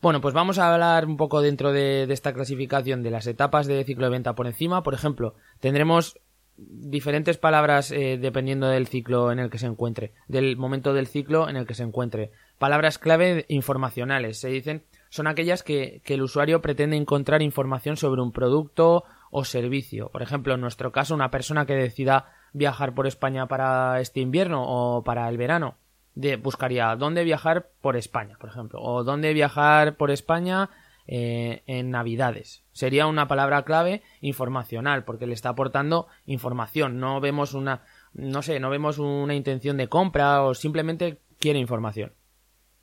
Bueno, 0.00 0.20
pues 0.20 0.34
vamos 0.34 0.58
a 0.58 0.72
hablar 0.72 1.06
un 1.06 1.16
poco 1.16 1.42
dentro 1.42 1.72
de, 1.72 2.04
esta 2.04 2.32
clasificación 2.32 3.02
de 3.02 3.10
las 3.10 3.26
etapas 3.26 3.66
de 3.66 3.84
ciclo 3.84 4.06
de 4.06 4.12
venta 4.12 4.34
por 4.34 4.46
encima. 4.46 4.82
Por 4.82 4.94
ejemplo, 4.94 5.34
tendremos 5.60 6.18
diferentes 6.56 7.38
palabras 7.38 7.92
eh, 7.92 8.18
dependiendo 8.20 8.68
del 8.68 8.86
ciclo 8.86 9.32
en 9.32 9.38
el 9.38 9.50
que 9.50 9.58
se 9.58 9.66
encuentre, 9.66 10.12
del 10.28 10.56
momento 10.56 10.92
del 10.92 11.06
ciclo 11.06 11.48
en 11.48 11.56
el 11.56 11.66
que 11.66 11.74
se 11.74 11.82
encuentre. 11.82 12.30
Palabras 12.58 12.98
clave 12.98 13.44
informacionales, 13.48 14.38
se 14.38 14.48
dicen, 14.48 14.84
son 15.12 15.26
aquellas 15.26 15.62
que, 15.62 16.00
que 16.06 16.14
el 16.14 16.22
usuario 16.22 16.62
pretende 16.62 16.96
encontrar 16.96 17.42
información 17.42 17.98
sobre 17.98 18.22
un 18.22 18.32
producto 18.32 19.04
o 19.30 19.44
servicio. 19.44 20.08
Por 20.08 20.22
ejemplo, 20.22 20.54
en 20.54 20.62
nuestro 20.62 20.90
caso, 20.90 21.14
una 21.14 21.30
persona 21.30 21.66
que 21.66 21.74
decida 21.74 22.32
viajar 22.54 22.94
por 22.94 23.06
España 23.06 23.46
para 23.46 24.00
este 24.00 24.20
invierno 24.20 24.64
o 24.64 25.04
para 25.04 25.28
el 25.28 25.36
verano, 25.36 25.74
de, 26.14 26.36
buscaría 26.36 26.96
dónde 26.96 27.24
viajar 27.24 27.68
por 27.82 27.96
España, 27.96 28.38
por 28.40 28.48
ejemplo, 28.48 28.80
o 28.80 29.04
dónde 29.04 29.34
viajar 29.34 29.98
por 29.98 30.10
España 30.10 30.70
eh, 31.06 31.62
en 31.66 31.90
Navidades. 31.90 32.62
Sería 32.72 33.06
una 33.06 33.28
palabra 33.28 33.64
clave 33.64 34.00
informacional, 34.22 35.04
porque 35.04 35.26
le 35.26 35.34
está 35.34 35.50
aportando 35.50 36.06
información. 36.24 37.00
No 37.00 37.20
vemos 37.20 37.52
una, 37.52 37.82
no 38.14 38.40
sé, 38.40 38.60
no 38.60 38.70
vemos 38.70 38.96
una 38.98 39.34
intención 39.34 39.76
de 39.76 39.88
compra 39.88 40.42
o 40.42 40.54
simplemente 40.54 41.18
quiere 41.38 41.58
información. 41.58 42.14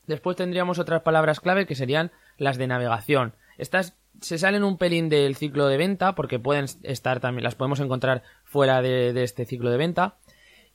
Después 0.10 0.36
tendríamos 0.36 0.80
otras 0.80 1.04
palabras 1.04 1.40
clave 1.40 1.68
que 1.68 1.76
serían 1.76 2.12
las 2.40 2.58
de 2.58 2.66
navegación. 2.66 3.36
Estas 3.60 3.96
se 4.22 4.40
salen 4.40 4.64
un 4.64 4.80
pelín 4.80 5.08
del 5.08 5.36
ciclo 5.36 5.68
de 5.68 5.78
venta, 5.78 6.16
porque 6.16 6.40
pueden 6.40 6.66
estar 6.82 7.20
también, 7.20 7.44
las 7.44 7.54
podemos 7.54 7.80
encontrar 7.80 8.24
fuera 8.44 8.82
de, 8.82 9.14
este 9.22 9.46
ciclo 9.46 9.70
de 9.70 9.78
venta. 9.78 10.18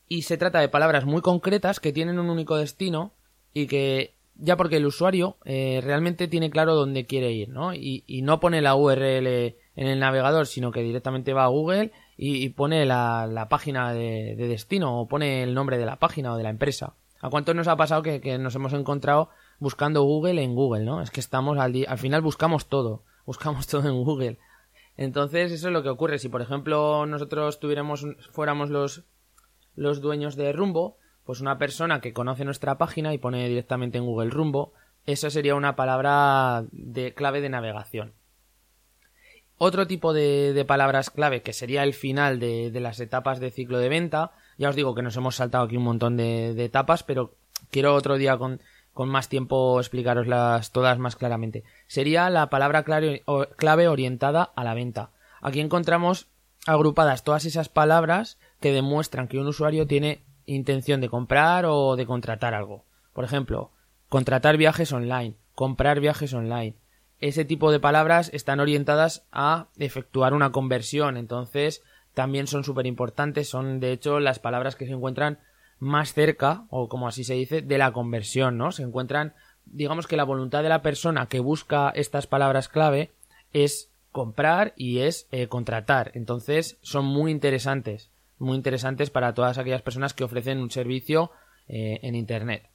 Y 0.06 0.22
se 0.22 0.36
trata 0.36 0.60
de 0.60 0.68
palabras 0.68 1.04
muy 1.04 1.20
concretas 1.20 1.80
que 1.80 1.92
tienen 1.92 2.20
un 2.20 2.30
único 2.30 2.56
destino 2.56 3.12
y 3.52 3.66
que 3.66 4.14
ya 4.36 4.56
porque 4.56 4.76
el 4.76 4.86
usuario 4.86 5.36
eh, 5.44 5.80
realmente 5.82 6.28
tiene 6.28 6.48
claro 6.48 6.76
dónde 6.76 7.04
quiere 7.04 7.32
ir, 7.32 7.48
¿no? 7.48 7.74
Y, 7.74 8.04
no 8.22 8.38
pone 8.38 8.62
la 8.62 8.76
URL 8.76 9.26
en 9.26 9.86
el 9.88 9.98
navegador, 9.98 10.46
sino 10.46 10.70
que 10.70 10.84
directamente 10.84 11.32
va 11.32 11.42
a 11.42 11.48
Google 11.48 11.90
y, 12.16 12.48
pone 12.50 12.86
la, 12.86 13.48
página 13.50 13.92
de, 13.92 14.36
destino 14.36 15.00
o 15.00 15.08
pone 15.08 15.42
el 15.42 15.54
nombre 15.54 15.76
de 15.76 15.86
la 15.86 15.98
página 15.98 16.34
o 16.34 16.36
de 16.36 16.44
la 16.44 16.50
empresa. 16.50 16.94
¿A 17.24 17.30
cuántos 17.30 17.54
nos 17.54 17.68
ha 17.68 17.76
pasado 17.76 18.02
que, 18.02 18.38
nos 18.38 18.54
hemos 18.54 18.74
encontrado 18.74 19.30
buscando 19.58 20.02
Google 20.02 20.42
en 20.42 20.54
Google, 20.54 20.84
¿no? 20.84 21.00
Es 21.00 21.10
que 21.10 21.20
estamos 21.20 21.58
al, 21.58 21.74
al 21.88 21.98
final 21.98 22.20
buscamos 22.20 22.66
todo 22.66 23.04
buscamos 23.24 23.66
todo 23.66 23.88
en 23.88 24.04
Google. 24.04 24.38
Entonces, 24.96 25.50
eso 25.50 25.68
es 25.68 25.72
lo 25.72 25.82
que 25.82 25.88
ocurre. 25.88 26.18
Si, 26.18 26.28
por 26.28 26.42
ejemplo, 26.42 27.06
nosotros 27.06 27.58
tuviéramos, 27.58 28.06
fuéramos 28.30 28.70
los, 28.70 29.04
los 29.74 30.00
dueños 30.00 30.36
de 30.36 30.52
Rumbo, 30.52 30.98
pues 31.24 31.40
una 31.40 31.58
persona 31.58 32.00
que 32.00 32.12
conoce 32.12 32.44
nuestra 32.44 32.78
página 32.78 33.12
y 33.14 33.18
pone 33.18 33.48
directamente 33.48 33.98
en 33.98 34.04
Google 34.04 34.30
Rumbo, 34.30 34.72
esa 35.06 35.30
sería 35.30 35.54
una 35.54 35.76
palabra 35.76 36.64
de 36.72 37.14
clave 37.14 37.40
de 37.40 37.48
navegación. 37.48 38.12
Otro 39.56 39.86
tipo 39.86 40.12
de, 40.12 40.64
palabras 40.66 41.10
clave, 41.10 41.42
que 41.42 41.52
sería 41.52 41.84
el 41.84 41.94
final 41.94 42.38
de, 42.40 42.70
las 42.74 43.00
etapas 43.00 43.40
de 43.40 43.50
ciclo 43.50 43.78
de 43.78 43.88
venta, 43.88 44.32
ya 44.58 44.68
os 44.68 44.76
digo 44.76 44.94
que 44.94 45.02
nos 45.02 45.16
hemos 45.16 45.36
saltado 45.36 45.64
aquí 45.64 45.76
un 45.76 45.84
montón 45.84 46.16
de, 46.16 46.64
etapas, 46.64 47.02
pero 47.02 47.34
quiero 47.70 47.94
otro 47.94 48.16
día 48.16 48.36
con, 48.36 48.60
con 48.92 49.08
más 49.08 49.28
tiempo 49.28 49.78
explicaroslas 49.80 50.72
todas 50.72 50.98
más 50.98 51.16
claramente. 51.16 51.64
Sería 51.86 52.30
la 52.30 52.50
palabra 52.50 52.84
clave 52.84 53.88
orientada 53.88 54.42
a 54.42 54.64
la 54.64 54.74
venta. 54.74 55.10
Aquí 55.40 55.60
encontramos 55.60 56.28
agrupadas 56.66 57.24
todas 57.24 57.44
esas 57.44 57.68
palabras 57.68 58.38
que 58.60 58.72
demuestran 58.72 59.28
que 59.28 59.38
un 59.38 59.46
usuario 59.46 59.86
tiene 59.86 60.24
intención 60.46 61.00
de 61.00 61.08
comprar 61.08 61.66
o 61.66 61.96
de 61.96 62.06
contratar 62.06 62.54
algo. 62.54 62.84
Por 63.12 63.24
ejemplo, 63.24 63.70
contratar 64.08 64.56
viajes 64.56 64.92
online, 64.92 65.36
comprar 65.54 66.00
viajes 66.00 66.32
online. 66.32 66.76
Ese 67.20 67.44
tipo 67.44 67.70
de 67.70 67.80
palabras 67.80 68.30
están 68.34 68.60
orientadas 68.60 69.26
a 69.32 69.68
efectuar 69.78 70.34
una 70.34 70.52
conversión, 70.52 71.16
entonces 71.16 71.82
también 72.14 72.46
son 72.46 72.64
súper 72.64 72.86
importantes, 72.86 73.48
son 73.48 73.80
de 73.80 73.92
hecho 73.92 74.20
las 74.20 74.38
palabras 74.38 74.76
que 74.76 74.86
se 74.86 74.92
encuentran 74.92 75.40
más 75.78 76.14
cerca, 76.14 76.64
o 76.70 76.88
como 76.88 77.08
así 77.08 77.24
se 77.24 77.34
dice, 77.34 77.60
de 77.60 77.78
la 77.78 77.92
conversión, 77.92 78.56
¿no? 78.56 78.72
Se 78.72 78.82
encuentran, 78.82 79.34
digamos 79.66 80.06
que 80.06 80.16
la 80.16 80.24
voluntad 80.24 80.62
de 80.62 80.68
la 80.68 80.82
persona 80.82 81.26
que 81.26 81.40
busca 81.40 81.90
estas 81.90 82.26
palabras 82.26 82.68
clave 82.68 83.12
es 83.52 83.90
comprar 84.12 84.72
y 84.76 85.00
es 85.00 85.26
eh, 85.32 85.48
contratar. 85.48 86.12
Entonces 86.14 86.78
son 86.82 87.04
muy 87.04 87.32
interesantes, 87.32 88.10
muy 88.38 88.56
interesantes 88.56 89.10
para 89.10 89.34
todas 89.34 89.58
aquellas 89.58 89.82
personas 89.82 90.14
que 90.14 90.24
ofrecen 90.24 90.58
un 90.58 90.70
servicio 90.70 91.32
eh, 91.66 91.98
en 92.02 92.14
Internet. 92.14 92.70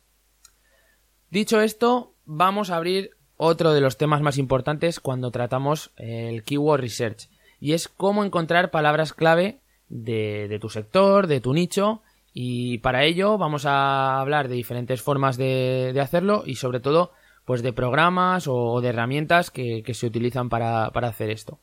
Dicho 1.29 1.61
esto, 1.61 2.15
vamos 2.25 2.69
a 2.69 2.75
abrir 2.75 3.11
otro 3.37 3.71
de 3.71 3.79
los 3.79 3.97
temas 3.97 4.21
más 4.21 4.37
importantes 4.37 4.99
cuando 4.99 5.31
tratamos 5.31 5.91
el 5.95 6.43
keyword 6.43 6.81
research 6.81 7.29
y 7.59 7.73
es 7.73 7.87
cómo 7.87 8.23
encontrar 8.23 8.71
palabras 8.71 9.13
clave 9.13 9.59
de, 9.89 10.47
de 10.47 10.59
tu 10.59 10.69
sector, 10.69 11.27
de 11.27 11.41
tu 11.41 11.53
nicho 11.53 12.01
y 12.33 12.77
para 12.79 13.03
ello 13.03 13.37
vamos 13.37 13.65
a 13.65 14.19
hablar 14.19 14.47
de 14.47 14.55
diferentes 14.55 15.01
formas 15.01 15.37
de, 15.37 15.97
hacerlo 16.01 16.43
y 16.45 16.55
sobre 16.55 16.79
todo 16.79 17.11
pues 17.45 17.63
de 17.63 17.73
programas 17.73 18.47
o 18.47 18.79
de 18.81 18.89
herramientas 18.89 19.49
que, 19.49 19.83
se 19.93 20.05
utilizan 20.05 20.49
para, 20.49 20.85
hacer 20.85 21.31
esto. 21.31 21.59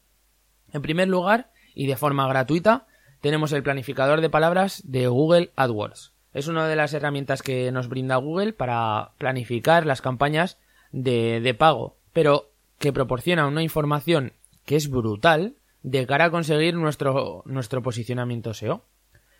En 0.72 0.82
primer 0.82 1.08
lugar, 1.08 1.50
y 1.74 1.86
de 1.86 1.96
forma 1.96 2.26
gratuita, 2.26 2.86
tenemos 3.20 3.52
el 3.52 3.62
planificador 3.62 4.20
de 4.20 4.28
palabras 4.28 4.82
de 4.84 5.06
Google 5.06 5.52
AdWords. 5.54 6.12
Es 6.34 6.48
una 6.48 6.66
de 6.66 6.76
las 6.76 6.92
herramientas 6.92 7.40
que 7.40 7.70
nos 7.70 7.88
brinda 7.88 8.16
Google 8.16 8.52
para 8.52 9.12
planificar 9.18 9.86
las 9.86 10.02
campañas 10.02 10.58
de, 10.90 11.40
de 11.40 11.54
pago, 11.54 11.96
pero 12.12 12.50
que 12.78 12.92
proporciona 12.92 13.46
una 13.46 13.62
información 13.62 14.32
que 14.64 14.74
es 14.74 14.90
brutal 14.90 15.54
de 15.82 16.06
cara 16.06 16.26
a 16.26 16.30
conseguir 16.30 16.74
nuestro, 16.74 17.42
nuestro 17.46 17.82
posicionamiento 17.82 18.54
SEO. 18.54 18.84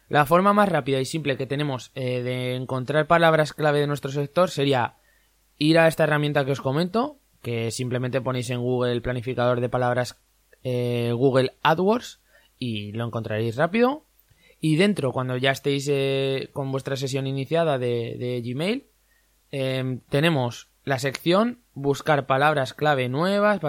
La 0.09 0.25
forma 0.25 0.53
más 0.53 0.69
rápida 0.69 1.01
y 1.01 1.05
simple 1.05 1.37
que 1.37 1.47
tenemos 1.47 1.91
eh, 1.95 2.23
de 2.23 2.55
encontrar 2.55 3.07
palabras 3.07 3.53
clave 3.53 3.81
de 3.81 3.89
nuestro 3.89 4.13
sector 4.13 4.51
sería 4.51 4.97
ir 5.59 5.79
a 5.79 5.89
esta 5.89 6.05
herramienta 6.05 6.45
que 6.45 6.53
os 6.53 6.61
comento, 6.61 7.19
que 7.43 7.71
simplemente 7.71 8.21
ponéis 8.21 8.51
en 8.51 8.61
Google 8.61 8.93
el 8.93 9.03
planificador 9.03 9.61
de 9.61 9.69
palabras 9.69 10.17
eh, 10.63 11.13
Google 11.13 11.57
AdWords 11.63 12.21
y 12.59 12.93
lo 12.93 13.05
encontraréis 13.05 13.57
rápido. 13.57 14.05
Y 14.61 14.77
dentro, 14.77 15.13
cuando 15.13 15.37
ya 15.37 15.51
estéis 15.51 15.89
eh, 15.91 16.51
con 16.53 16.73
vuestra 16.73 16.97
sesión 16.97 17.27
iniciada 17.27 17.79
de, 17.79 18.17
de 18.19 18.43
Gmail, 18.43 18.87
em, 19.51 20.01
tenemos 20.09 20.69
la 20.85 20.99
sección 20.99 21.61
buscar 21.75 22.27
palabras 22.27 22.73
clave 22.73 23.09
nuevas 23.09 23.61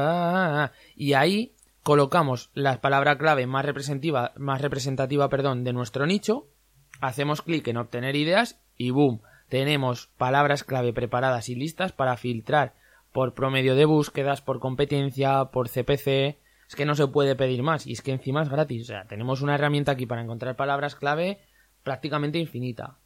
y 0.95 1.13
ahí 1.13 1.55
colocamos 1.87 2.51
la 2.53 2.81
palabra 2.81 3.17
clave 3.17 3.47
más 3.47 3.63
representativa, 3.63 4.33
más 4.35 4.61
representativa 4.61 5.29
perdón, 5.29 5.63
de 5.63 5.71
nuestro 5.71 6.05
nicho, 6.05 6.49
hacemos 6.99 7.41
clic 7.41 7.65
en 7.69 7.77
obtener 7.77 8.17
ideas 8.17 8.59
y 8.75 8.89
boom, 8.89 9.21
tenemos 9.47 10.07
palabras 10.17 10.65
clave 10.65 10.91
preparadas 10.91 11.47
y 11.47 11.55
listas 11.55 11.93
para 11.93 12.17
filtrar 12.17 12.73
por 13.13 13.35
promedio 13.35 13.73
de 13.73 13.85
búsquedas, 13.85 14.41
por 14.41 14.59
competencia, 14.59 15.45
por 15.45 15.69
CPC. 15.69 16.35
Es 16.67 16.75
que 16.75 16.83
no 16.83 16.93
se 16.93 17.07
puede 17.07 17.37
pedir 17.37 17.63
más 17.63 17.87
y 17.87 17.93
es 17.93 18.01
que 18.01 18.11
encima 18.11 18.41
es 18.41 18.49
gratis. 18.49 18.81
O 18.81 18.85
sea, 18.87 19.05
tenemos 19.05 19.41
una 19.41 19.55
herramienta 19.55 19.93
aquí 19.93 20.05
para 20.05 20.21
encontrar 20.21 20.57
palabras 20.57 20.93
clave 20.93 21.39
prácticamente 21.83 22.37
infinita. 22.37 22.97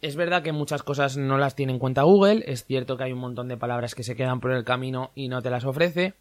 Es 0.00 0.16
verdad 0.16 0.42
que 0.42 0.50
muchas 0.50 0.82
cosas 0.82 1.16
no 1.16 1.38
las 1.38 1.54
tiene 1.54 1.72
en 1.72 1.78
cuenta 1.78 2.02
Google, 2.02 2.42
es 2.48 2.64
cierto 2.64 2.96
que 2.96 3.04
hay 3.04 3.12
un 3.12 3.20
montón 3.20 3.46
de 3.46 3.56
palabras 3.56 3.94
que 3.94 4.02
se 4.02 4.16
quedan 4.16 4.40
por 4.40 4.50
el 4.50 4.64
camino 4.64 5.12
y 5.14 5.28
no 5.28 5.40
te 5.40 5.50
las 5.50 5.64
ofrece. 5.64 6.14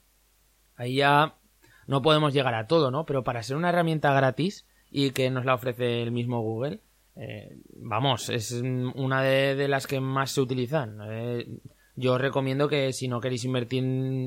Ahí 0.75 0.97
ya 0.97 1.40
no 1.87 2.01
podemos 2.01 2.33
llegar 2.33 2.53
a 2.55 2.67
todo, 2.67 2.91
¿no? 2.91 3.05
Pero 3.05 3.23
para 3.23 3.43
ser 3.43 3.57
una 3.57 3.69
herramienta 3.69 4.13
gratis 4.13 4.65
y 4.89 5.11
que 5.11 5.29
nos 5.29 5.45
la 5.45 5.55
ofrece 5.55 6.01
el 6.01 6.11
mismo 6.11 6.41
Google, 6.41 6.79
eh, 7.15 7.57
vamos, 7.75 8.29
es 8.29 8.51
una 8.51 9.21
de, 9.21 9.67
las 9.67 9.87
que 9.87 9.99
más 9.99 10.31
se 10.31 10.41
utilizan. 10.41 10.99
Eh, 11.09 11.47
yo 11.95 12.13
os 12.13 12.21
recomiendo 12.21 12.67
que 12.67 12.93
si 12.93 13.07
no 13.07 13.19
queréis 13.19 13.43
invertir 13.43 13.83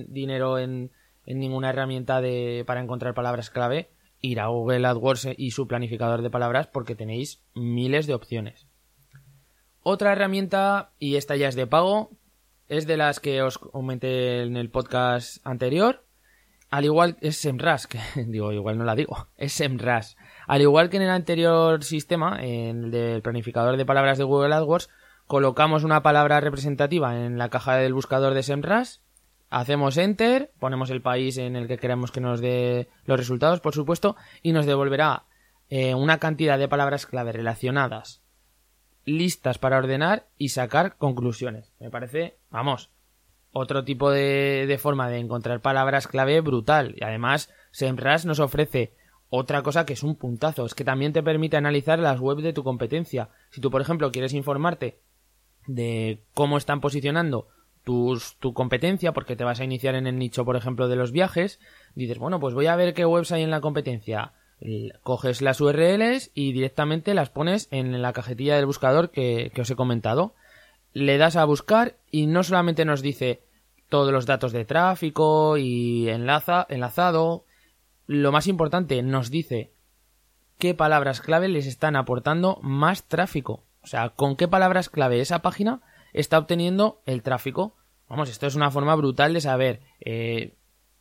dinero 0.08 0.58
en, 0.58 0.90
ninguna 1.26 1.70
herramienta 1.70 2.20
de, 2.20 2.64
para 2.66 2.80
encontrar 2.80 3.14
palabras 3.14 3.50
clave, 3.50 3.90
ir 4.20 4.40
a 4.40 4.46
Google 4.46 4.86
AdWords 4.86 5.28
y 5.36 5.50
su 5.50 5.66
planificador 5.66 6.22
de 6.22 6.30
palabras 6.30 6.66
porque 6.66 6.94
tenéis 6.94 7.42
miles 7.54 8.06
de 8.06 8.14
opciones. 8.14 8.66
Otra 9.82 10.12
herramienta, 10.12 10.92
y 10.98 11.16
esta 11.16 11.36
ya 11.36 11.48
es 11.48 11.56
de 11.56 11.66
pago, 11.66 12.10
es 12.68 12.86
de 12.86 12.96
las 12.96 13.20
que 13.20 13.42
os 13.42 13.58
comenté 13.58 14.42
en 14.42 14.56
el 14.56 14.70
podcast 14.70 15.46
anterior, 15.46 16.04
al 16.74 16.84
igual 16.84 17.16
es 17.20 17.36
SEMrush, 17.36 17.84
que 17.84 18.00
digo, 18.26 18.50
igual 18.50 18.76
no 18.78 18.82
la 18.82 18.96
digo, 18.96 19.28
es 19.36 19.52
SEMrush. 19.52 20.14
Al 20.48 20.60
igual 20.60 20.90
que 20.90 20.96
en 20.96 21.04
el 21.04 21.10
anterior 21.10 21.84
sistema, 21.84 22.42
en 22.42 22.86
el 22.86 22.90
del 22.90 23.22
planificador 23.22 23.76
de 23.76 23.86
palabras 23.86 24.18
de 24.18 24.24
Google 24.24 24.52
AdWords, 24.56 24.90
colocamos 25.28 25.84
una 25.84 26.02
palabra 26.02 26.40
representativa 26.40 27.24
en 27.24 27.38
la 27.38 27.48
caja 27.48 27.76
del 27.76 27.94
buscador 27.94 28.34
de 28.34 28.42
SEMrush, 28.42 28.96
hacemos 29.50 29.96
Enter, 29.96 30.50
ponemos 30.58 30.90
el 30.90 31.00
país 31.00 31.38
en 31.38 31.54
el 31.54 31.68
que 31.68 31.78
queremos 31.78 32.10
que 32.10 32.20
nos 32.20 32.40
dé 32.40 32.88
los 33.04 33.20
resultados, 33.20 33.60
por 33.60 33.72
supuesto, 33.72 34.16
y 34.42 34.50
nos 34.50 34.66
devolverá 34.66 35.26
eh, 35.68 35.94
una 35.94 36.18
cantidad 36.18 36.58
de 36.58 36.66
palabras 36.66 37.06
clave 37.06 37.30
relacionadas, 37.30 38.20
listas 39.04 39.58
para 39.58 39.78
ordenar 39.78 40.26
y 40.38 40.48
sacar 40.48 40.96
conclusiones. 40.96 41.72
Me 41.78 41.90
parece, 41.90 42.36
vamos, 42.50 42.90
otro 43.54 43.84
tipo 43.84 44.10
de, 44.10 44.78
forma 44.80 45.08
de 45.08 45.18
encontrar 45.18 45.60
palabras 45.60 46.08
clave 46.08 46.40
brutal. 46.40 46.94
Y 46.96 47.04
además, 47.04 47.50
SEMrush 47.70 48.24
nos 48.24 48.40
ofrece 48.40 48.92
otra 49.30 49.62
cosa 49.62 49.86
que 49.86 49.92
es 49.92 50.02
un 50.02 50.16
puntazo, 50.16 50.66
es 50.66 50.74
que 50.74 50.84
también 50.84 51.12
te 51.12 51.22
permite 51.22 51.56
analizar 51.56 52.00
las 52.00 52.20
webs 52.20 52.42
de 52.42 52.52
tu 52.52 52.64
competencia. 52.64 53.30
Si 53.50 53.60
tú, 53.60 53.70
por 53.70 53.80
ejemplo, 53.80 54.10
quieres 54.10 54.34
informarte 54.34 54.98
de 55.68 56.20
cómo 56.34 56.56
están 56.56 56.80
posicionando 56.80 57.46
tus, 57.84 58.36
tu 58.38 58.54
competencia, 58.54 59.12
porque 59.12 59.36
te 59.36 59.44
vas 59.44 59.60
a 59.60 59.64
iniciar 59.64 59.94
en 59.94 60.08
el 60.08 60.18
nicho, 60.18 60.44
por 60.44 60.56
ejemplo, 60.56 60.88
de 60.88 60.96
los 60.96 61.12
viajes, 61.12 61.60
dices, 61.94 62.18
bueno, 62.18 62.40
pues 62.40 62.54
voy 62.54 62.66
a 62.66 62.76
ver 62.76 62.92
qué 62.92 63.06
webs 63.06 63.30
hay 63.30 63.44
en 63.44 63.50
la 63.50 63.60
competencia. 63.60 64.32
Coges 65.02 65.42
las 65.42 65.60
URLs 65.60 66.32
y 66.34 66.52
directamente 66.52 67.14
las 67.14 67.30
pones 67.30 67.68
en 67.70 68.02
la 68.02 68.12
cajetilla 68.12 68.56
del 68.56 68.66
buscador 68.66 69.10
que 69.10 69.52
os 69.60 69.70
he 69.70 69.76
comentado 69.76 70.34
le 70.94 71.18
das 71.18 71.36
a 71.36 71.44
buscar 71.44 71.98
y 72.10 72.26
no 72.26 72.42
solamente 72.42 72.86
nos 72.86 73.02
dice 73.02 73.42
todos 73.88 74.12
los 74.12 74.26
datos 74.26 74.52
de 74.52 74.64
tráfico 74.64 75.58
y 75.58 76.08
enlaza, 76.08 76.66
enlazado, 76.70 77.44
lo 78.06 78.32
más 78.32 78.46
importante, 78.46 79.02
nos 79.02 79.30
dice 79.30 79.72
qué 80.58 80.72
palabras 80.74 81.20
clave 81.20 81.48
les 81.48 81.66
están 81.66 81.96
aportando 81.96 82.58
más 82.62 83.04
tráfico. 83.04 83.64
O 83.82 83.86
sea, 83.86 84.10
con 84.10 84.36
qué 84.36 84.48
palabras 84.48 84.88
clave 84.88 85.20
esa 85.20 85.40
página 85.40 85.82
está 86.12 86.38
obteniendo 86.38 87.02
el 87.06 87.22
tráfico. 87.22 87.76
Vamos, 88.08 88.30
esto 88.30 88.46
es 88.46 88.54
una 88.54 88.70
forma 88.70 88.94
brutal 88.94 89.34
de 89.34 89.40
saber 89.40 89.80
eh, 90.00 90.54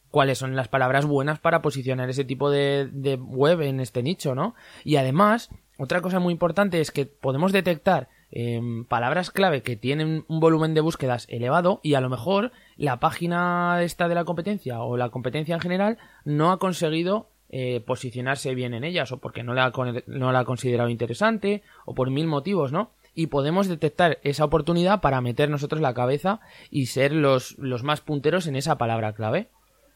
cuáles 0.09 0.39
son 0.39 0.55
las 0.55 0.67
palabras 0.67 1.05
buenas 1.05 1.39
para 1.39 1.61
posicionar 1.61 2.09
ese 2.09 2.25
tipo 2.25 2.49
de, 2.49 2.89
de 2.91 3.15
web 3.15 3.61
en 3.61 3.79
este 3.79 4.01
nicho, 4.01 4.33
¿no? 4.35 4.55
Y 4.83 4.95
además, 4.95 5.49
otra 5.77 6.01
cosa 6.01 6.19
muy 6.19 6.33
importante 6.33 6.81
es 6.81 6.91
que 6.91 7.05
podemos 7.05 7.51
detectar 7.51 8.09
Em, 8.35 8.83
palabras 8.85 9.29
clave 9.29 9.61
que 9.61 9.75
tienen 9.75 10.25
un 10.27 10.39
volumen 10.39 10.73
de 10.73 10.81
búsquedas 10.81 11.27
elevado 11.29 11.79
y 11.83 11.93
a 11.93 12.01
lo 12.01 12.09
mejor 12.09 12.51
la 12.77 12.99
página 12.99 13.83
esta 13.83 14.07
de 14.07 14.15
la 14.15 14.25
competencia 14.25 14.81
o 14.81 14.97
la 14.97 15.09
competencia 15.09 15.53
en 15.53 15.61
general 15.61 15.99
no 16.25 16.51
ha 16.51 16.57
conseguido 16.57 17.29
eh, 17.49 17.79
posicionarse 17.85 18.55
bien 18.55 18.73
en 18.73 18.83
ellas 18.83 19.11
o 19.11 19.19
porque 19.19 19.43
no 19.43 19.53
la, 19.53 19.71
no 20.07 20.31
la 20.31 20.39
ha 20.39 20.45
considerado 20.45 20.89
interesante 20.89 21.61
o 21.85 21.93
por 21.93 22.09
mil 22.09 22.25
motivos, 22.25 22.71
¿no? 22.71 22.89
Y 23.13 23.27
podemos 23.27 23.67
detectar 23.67 24.17
esa 24.23 24.45
oportunidad 24.45 24.99
para 24.99 25.21
meter 25.21 25.51
nosotros 25.51 25.79
la 25.79 25.93
cabeza 25.93 26.39
y 26.71 26.87
ser 26.87 27.11
los, 27.11 27.55
los 27.59 27.83
más 27.83 28.01
punteros 28.01 28.47
en 28.47 28.55
esa 28.55 28.79
palabra 28.79 29.13
clave. 29.13 29.49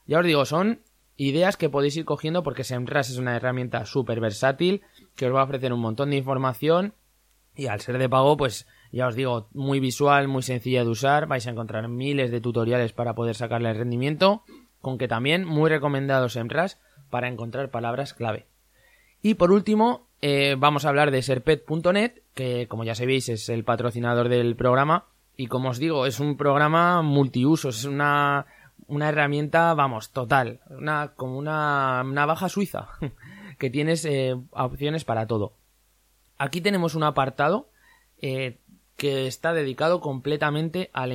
Ya 0.06 0.20
os 0.20 0.26
digo, 0.26 0.46
son 0.46 0.82
ideas 1.16 1.58
que 1.58 1.70
podéis 1.70 1.98
ir 1.98 2.06
cogiendo 2.06 2.44
porque 2.44 2.64
SEMrush 2.64 3.10
es 3.10 3.18
una 3.18 3.36
herramienta 3.36 3.88
súper 3.88 4.20
versátil 4.20 4.84
que 5.16 5.26
os 5.26 5.34
va 5.34 5.42
a 5.42 5.46
ofrecer 5.46 5.74
un 5.74 5.80
montón 5.80 6.12
de 6.12 6.18
información 6.18 6.94
y 7.58 7.68
al 7.68 7.82
ser 7.82 7.98
de 7.98 8.08
pago, 8.08 8.38
pues 8.38 8.68
ya 8.92 9.08
os 9.08 9.16
digo, 9.16 9.50
muy 9.52 9.80
visual, 9.80 10.28
muy 10.28 10.44
sencilla 10.44 10.84
de 10.84 10.90
usar. 10.90 11.28
Vais 11.28 11.46
a 11.48 11.50
encontrar 11.50 11.88
miles 11.88 12.32
de 12.32 12.40
tutoriales 12.40 12.94
para 12.94 13.16
poder 13.16 13.36
sacarle 13.36 13.70
el 13.70 13.78
rendimiento. 13.78 14.44
Con 14.80 14.98
que 14.98 15.08
también 15.08 15.44
muy 15.44 15.70
recomendados 15.70 16.36
en 16.36 16.50
RAS 16.50 16.80
para 17.10 17.28
encontrar 17.28 17.72
palabras 17.72 18.14
clave. 18.14 18.46
Y 19.24 19.34
por 19.34 19.52
último, 19.52 20.08
eh, 20.22 20.56
vamos 20.58 20.86
a 20.86 20.90
hablar 20.90 21.10
de 21.10 21.24
serpet.net, 21.24 22.22
que 22.36 22.68
como 22.68 22.84
ya 22.84 22.94
sabéis 22.94 23.28
es 23.30 23.50
el 23.50 23.64
patrocinador 23.64 24.30
del 24.30 24.56
programa. 24.56 25.06
Y 25.36 25.48
como 25.48 25.70
os 25.70 25.80
digo, 25.80 26.06
es 26.06 26.20
un 26.20 26.38
programa 26.38 27.02
multiusos, 27.02 27.80
es 27.80 27.86
una, 27.86 28.46
una 28.86 29.10
herramienta, 29.10 29.74
vamos, 29.74 30.12
total, 30.12 30.62
una, 30.70 31.14
como 31.16 31.38
una 31.38 32.26
baja 32.26 32.50
suiza, 32.50 32.90
que 33.58 33.70
tienes 33.70 34.06
eh, 34.06 34.36
opciones 34.52 35.06
para 35.06 35.28
todo. 35.28 35.54
Aquí 36.38 36.62
tenemos 36.62 36.96
un 36.96 37.04
apartado 37.04 37.70
eh, 38.22 38.60
que 38.96 39.28
está 39.28 39.54
dedicado 39.54 40.02
completamente 40.02 40.90
a 40.94 41.08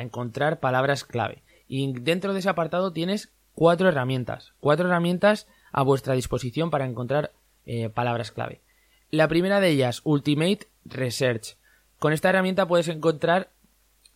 encontrar 0.00 0.60
palabras 0.60 1.04
clave. 1.04 1.42
Y 1.68 1.92
dentro 2.00 2.32
de 2.32 2.40
ese 2.40 2.48
apartado 2.48 2.92
tienes 2.92 3.32
cuatro 3.54 3.88
herramientas. 3.88 4.52
Cuatro 4.60 4.88
herramientas 4.88 5.46
a 5.72 5.82
vuestra 5.82 6.14
disposición 6.14 6.70
para 6.70 6.86
encontrar 6.86 7.32
eh, 7.66 7.88
palabras 7.90 8.32
clave. 8.32 8.60
La 9.10 9.28
primera 9.28 9.60
de 9.60 9.68
ellas, 9.70 10.00
Ultimate 10.04 10.68
Research. 10.84 11.56
Con 11.98 12.12
esta 12.12 12.30
herramienta 12.30 12.66
puedes 12.66 12.88
encontrar 12.88 13.50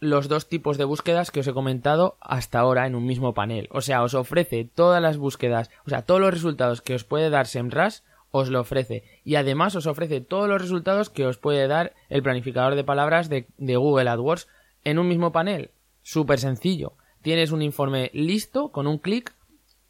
los 0.00 0.28
dos 0.28 0.48
tipos 0.48 0.78
de 0.78 0.84
búsquedas 0.84 1.30
que 1.30 1.40
os 1.40 1.46
he 1.46 1.52
comentado 1.52 2.16
hasta 2.20 2.58
ahora 2.58 2.86
en 2.86 2.94
un 2.94 3.06
mismo 3.06 3.34
panel. 3.34 3.68
O 3.70 3.82
sea, 3.82 4.02
os 4.02 4.14
ofrece 4.14 4.64
todas 4.64 5.00
las 5.00 5.16
búsquedas, 5.16 5.70
o 5.86 5.90
sea, 5.90 6.02
todos 6.02 6.20
los 6.20 6.34
resultados 6.34 6.82
que 6.82 6.94
os 6.94 7.04
puede 7.04 7.30
dar 7.30 7.46
SEMrush 7.46 8.00
os 8.32 8.48
lo 8.48 8.60
ofrece. 8.60 9.04
Y 9.24 9.36
además 9.36 9.76
os 9.76 9.86
ofrece 9.86 10.20
todos 10.20 10.48
los 10.48 10.60
resultados 10.60 11.10
que 11.10 11.24
os 11.24 11.38
puede 11.38 11.68
dar 11.68 11.94
el 12.08 12.24
planificador 12.24 12.74
de 12.74 12.82
palabras 12.82 13.28
de, 13.28 13.46
Google 13.58 14.10
AdWords 14.10 14.48
en 14.82 14.98
un 14.98 15.06
mismo 15.06 15.30
panel. 15.30 15.70
Súper 16.02 16.40
sencillo. 16.40 16.94
Tienes 17.22 17.52
un 17.52 17.62
informe 17.62 18.10
listo 18.12 18.72
con 18.72 18.88
un 18.88 18.98
clic 18.98 19.32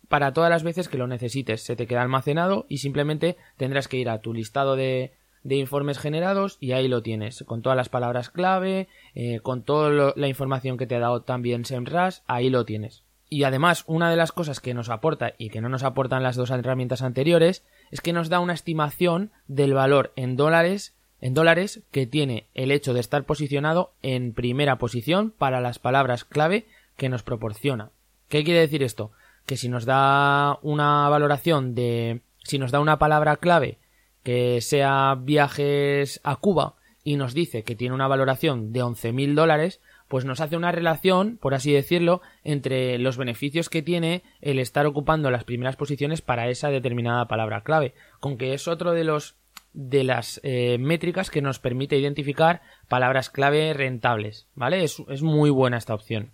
para 0.09 0.35
todas 0.35 0.51
las 0.51 0.65
veces 0.65 0.89
que 0.89 0.99
lo 0.99 1.07
necesites. 1.07 1.63
Se 1.63 1.77
te 1.77 1.87
queda 1.87 2.03
almacenado 2.03 2.67
y 2.69 2.79
simplemente 2.79 3.39
tendrás 3.57 3.89
que 3.89 3.97
ir 3.97 4.11
a 4.11 4.21
tu 4.21 4.35
listado 4.35 4.77
de, 4.77 5.15
de 5.45 5.57
informes 5.57 5.99
generados 5.99 6.59
y 6.61 6.73
ahí 6.73 6.89
lo 6.89 7.03
tienes. 7.03 7.45
Con 7.47 7.63
todas 7.63 7.77
las 7.77 7.89
palabras 7.89 8.29
clave, 8.29 8.89
eh, 9.15 9.41
con 9.41 9.63
toda 9.63 10.13
la 10.17 10.29
información 10.29 10.77
que 10.77 10.87
te 10.87 10.97
ha 10.97 11.01
dado 11.01 11.23
también 11.23 11.65
SEMrush, 11.65 12.19
ahí 12.27 12.51
lo 12.51 12.65
tienes. 12.65 13.05
Y 13.33 13.45
además, 13.45 13.85
una 13.87 14.11
de 14.11 14.17
las 14.17 14.31
cosas 14.31 14.61
que 14.61 14.75
nos 14.75 14.91
aporta 14.91 15.33
y 15.39 15.49
que 15.49 15.63
no 15.63 15.71
nos 15.71 15.85
aportan 15.85 16.23
las 16.23 16.37
dos 16.37 16.51
herramientas 16.51 17.01
anteriores 17.01 17.65
es 17.91 18.03
que 18.03 18.13
nos 18.13 18.29
da 18.29 18.41
una 18.41 18.53
estimación 18.53 19.31
del 19.49 19.73
valor 19.73 20.13
en 20.17 20.37
dólares 20.37 20.95
en 21.23 21.33
dólares 21.33 21.81
que 21.91 22.07
tiene 22.07 22.47
el 22.53 22.71
hecho 22.71 22.93
de 22.93 23.01
estar 23.01 23.25
posicionado 23.25 23.95
en 24.03 24.35
primera 24.35 24.77
posición 24.77 25.31
para 25.31 25.63
las 25.63 25.79
palabras 25.79 26.27
clave 26.27 26.67
que 26.99 27.09
nos 27.09 27.23
proporciona. 27.23 27.89
¿Qué 28.29 28.45
quiere 28.45 28.61
decir 28.61 28.83
esto? 28.83 29.13
Que 29.47 29.57
si 29.57 29.71
nos 29.71 29.87
da 29.87 30.59
una 30.61 31.09
valoración 31.09 31.75
de 31.75 32.21
si 32.45 32.59
nos 32.59 32.71
da 32.71 32.81
una 32.81 32.99
palabra 32.99 33.39
clave 33.39 33.79
que 34.23 34.61
sea 34.61 35.17
viajes 35.19 36.21
a 36.23 36.37
Cuba 36.37 36.75
y 37.03 37.17
nos 37.17 37.33
dice 37.33 37.63
que 37.63 37.77
tiene 37.77 37.95
una 37.95 38.09
valoración 38.09 38.75
de 38.75 38.85
11.000 38.85 39.35
dólares, 39.35 39.81
pues 40.13 40.27
nos 40.27 40.43
hace 40.43 40.59
una 40.59 40.73
relación, 40.73 41.39
por 41.39 41.55
así 41.55 41.73
decirlo, 41.73 42.21
entre 42.45 42.99
los 42.99 43.17
beneficios 43.17 43.71
que 43.71 43.81
tiene 43.81 44.23
el 44.43 44.59
estar 44.59 44.85
ocupando 44.85 45.31
las 45.31 45.45
primeras 45.45 45.77
posiciones 45.77 46.21
para 46.21 46.51
esa 46.51 46.69
determinada 46.69 47.29
palabra 47.29 47.63
clave, 47.63 47.95
con 48.21 48.37
que 48.37 48.53
es 48.53 48.69
otro 48.69 48.93
de 48.93 49.05
los 49.05 49.37
de 49.73 50.05
las 50.05 50.39
eh, 50.43 50.77
métricas 50.79 51.31
que 51.31 51.41
nos 51.41 51.61
permite 51.61 51.97
identificar 51.97 52.61
palabras 52.89 53.31
clave 53.31 53.73
rentables, 53.73 54.49
¿vale? 54.55 54.85
Es, 54.85 55.03
es 55.09 55.23
muy 55.23 55.49
buena 55.49 55.79
esta 55.79 55.95
opción. 55.95 56.33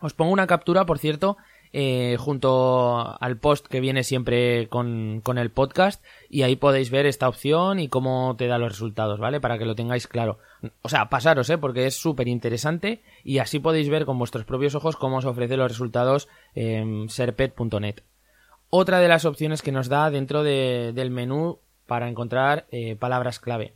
Os 0.00 0.14
pongo 0.14 0.32
una 0.32 0.46
captura, 0.46 0.86
por 0.86 0.98
cierto, 0.98 1.36
eh, 1.72 2.16
junto 2.18 3.16
al 3.20 3.38
post 3.38 3.66
que 3.66 3.80
viene 3.80 4.04
siempre 4.04 4.68
con, 4.68 5.20
con, 5.22 5.38
el 5.38 5.50
podcast 5.50 6.04
y 6.28 6.42
ahí 6.42 6.56
podéis 6.56 6.90
ver 6.90 7.06
esta 7.06 7.28
opción 7.28 7.80
y 7.80 7.88
cómo 7.88 8.36
te 8.36 8.46
da 8.46 8.58
los 8.58 8.72
resultados, 8.72 9.18
¿vale? 9.18 9.40
Para 9.40 9.58
que 9.58 9.64
lo 9.64 9.74
tengáis 9.74 10.06
claro. 10.06 10.38
O 10.82 10.88
sea, 10.88 11.08
pasaros, 11.08 11.48
¿eh? 11.50 11.56
Porque 11.56 11.86
es 11.86 11.96
súper 11.96 12.28
interesante 12.28 13.02
y 13.24 13.38
así 13.38 13.58
podéis 13.58 13.88
ver 13.88 14.04
con 14.04 14.18
vuestros 14.18 14.44
propios 14.44 14.74
ojos 14.74 14.96
cómo 14.96 15.16
os 15.16 15.24
ofrece 15.24 15.56
los 15.56 15.70
resultados 15.70 16.28
en 16.54 17.08
serpet.net. 17.08 18.00
Otra 18.68 19.00
de 19.00 19.08
las 19.08 19.24
opciones 19.24 19.62
que 19.62 19.72
nos 19.72 19.88
da 19.88 20.10
dentro 20.10 20.42
de, 20.42 20.92
del 20.94 21.10
menú 21.10 21.58
para 21.86 22.08
encontrar 22.08 22.66
eh, 22.70 22.96
palabras 22.96 23.38
clave. 23.38 23.74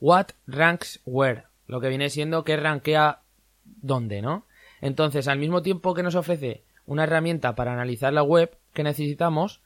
What 0.00 0.28
ranks 0.46 1.00
where, 1.04 1.44
lo 1.66 1.80
que 1.80 1.88
viene 1.88 2.10
siendo 2.10 2.44
que 2.44 2.56
rankea 2.56 3.20
dónde, 3.64 4.22
¿no? 4.22 4.46
Entonces, 4.80 5.28
al 5.28 5.38
mismo 5.38 5.62
tiempo 5.62 5.94
que 5.94 6.02
nos 6.02 6.14
ofrece 6.14 6.64
una 6.86 7.04
herramienta 7.04 7.54
para 7.54 7.72
analizar 7.72 8.12
la 8.12 8.22
web 8.22 8.56
que 8.72 8.82
necesitamos, 8.82 9.60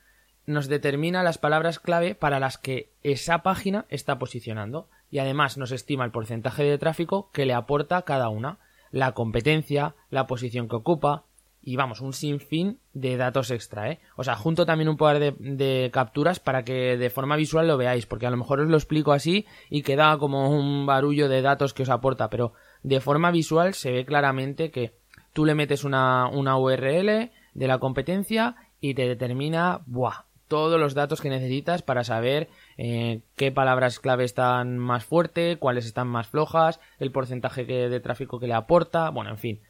nos 0.46 0.68
determina 0.68 1.22
las 1.22 1.38
palabras 1.38 1.78
clave 1.78 2.14
para 2.14 2.40
las 2.40 2.58
que 2.58 2.90
esa 3.02 3.42
página 3.42 3.86
está 3.88 4.18
posicionando 4.18 4.88
y 5.10 5.18
además 5.18 5.56
nos 5.56 5.72
estima 5.72 6.04
el 6.04 6.10
porcentaje 6.10 6.64
de 6.64 6.78
tráfico 6.78 7.30
que 7.32 7.46
le 7.46 7.54
aporta 7.54 8.02
cada 8.02 8.28
una, 8.28 8.58
la 8.90 9.12
competencia, 9.12 9.94
la 10.10 10.26
posición 10.26 10.68
que 10.68 10.76
ocupa 10.76 11.24
y 11.66 11.76
vamos, 11.76 12.02
un 12.02 12.12
sinfín 12.12 12.78
de 12.92 13.16
datos 13.16 13.50
extra, 13.50 13.90
¿eh? 13.90 13.98
O 14.16 14.24
sea, 14.24 14.36
junto 14.36 14.66
también 14.66 14.90
un 14.90 14.98
par 14.98 15.18
de, 15.18 15.34
de, 15.38 15.90
capturas 15.92 16.38
para 16.38 16.62
que 16.62 16.98
de 16.98 17.08
forma 17.08 17.36
visual 17.36 17.66
lo 17.66 17.78
veáis, 17.78 18.04
porque 18.04 18.26
a 18.26 18.30
lo 18.30 18.36
mejor 18.36 18.60
os 18.60 18.68
lo 18.68 18.76
explico 18.76 19.12
así 19.12 19.46
y 19.70 19.82
queda 19.82 20.18
como 20.18 20.50
un 20.50 20.84
barullo 20.84 21.26
de 21.26 21.40
datos 21.40 21.72
que 21.72 21.84
os 21.84 21.88
aporta, 21.88 22.28
pero 22.28 22.52
de 22.82 23.00
forma 23.00 23.30
visual 23.30 23.72
se 23.72 23.92
ve 23.92 24.04
claramente 24.04 24.70
que 24.70 24.92
tú 25.34 25.44
le 25.44 25.54
metes 25.54 25.84
una, 25.84 26.28
una 26.28 26.56
URL 26.56 27.30
de 27.52 27.68
la 27.68 27.78
competencia 27.78 28.56
y 28.80 28.94
te 28.94 29.06
determina 29.06 29.82
buah, 29.84 30.24
todos 30.48 30.80
los 30.80 30.94
datos 30.94 31.20
que 31.20 31.28
necesitas 31.28 31.82
para 31.82 32.04
saber 32.04 32.48
eh, 32.78 33.22
qué 33.36 33.52
palabras 33.52 33.98
clave 33.98 34.24
están 34.24 34.78
más 34.78 35.04
fuerte, 35.04 35.58
cuáles 35.58 35.84
están 35.84 36.08
más 36.08 36.28
flojas, 36.28 36.80
el 36.98 37.12
porcentaje 37.12 37.64
de 37.64 38.00
tráfico 38.00 38.38
que 38.38 38.46
le 38.46 38.54
aporta, 38.54 39.10
bueno, 39.10 39.30
en 39.30 39.38
fin, 39.38 39.60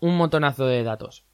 un 0.00 0.16
montonazo 0.16 0.66
de 0.66 0.82
datos. 0.82 1.24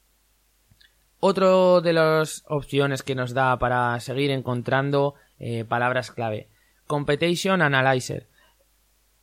Otro 1.19 1.81
de 1.81 1.93
las 1.93 2.43
opciones 2.47 3.03
que 3.03 3.15
nos 3.15 3.33
da 3.33 3.57
para 3.59 3.99
seguir 3.99 4.31
encontrando 4.31 5.15
eh, 5.39 5.65
palabras 5.65 6.11
clave. 6.11 6.47
Competition 6.87 7.61
Analyzer 7.61 8.27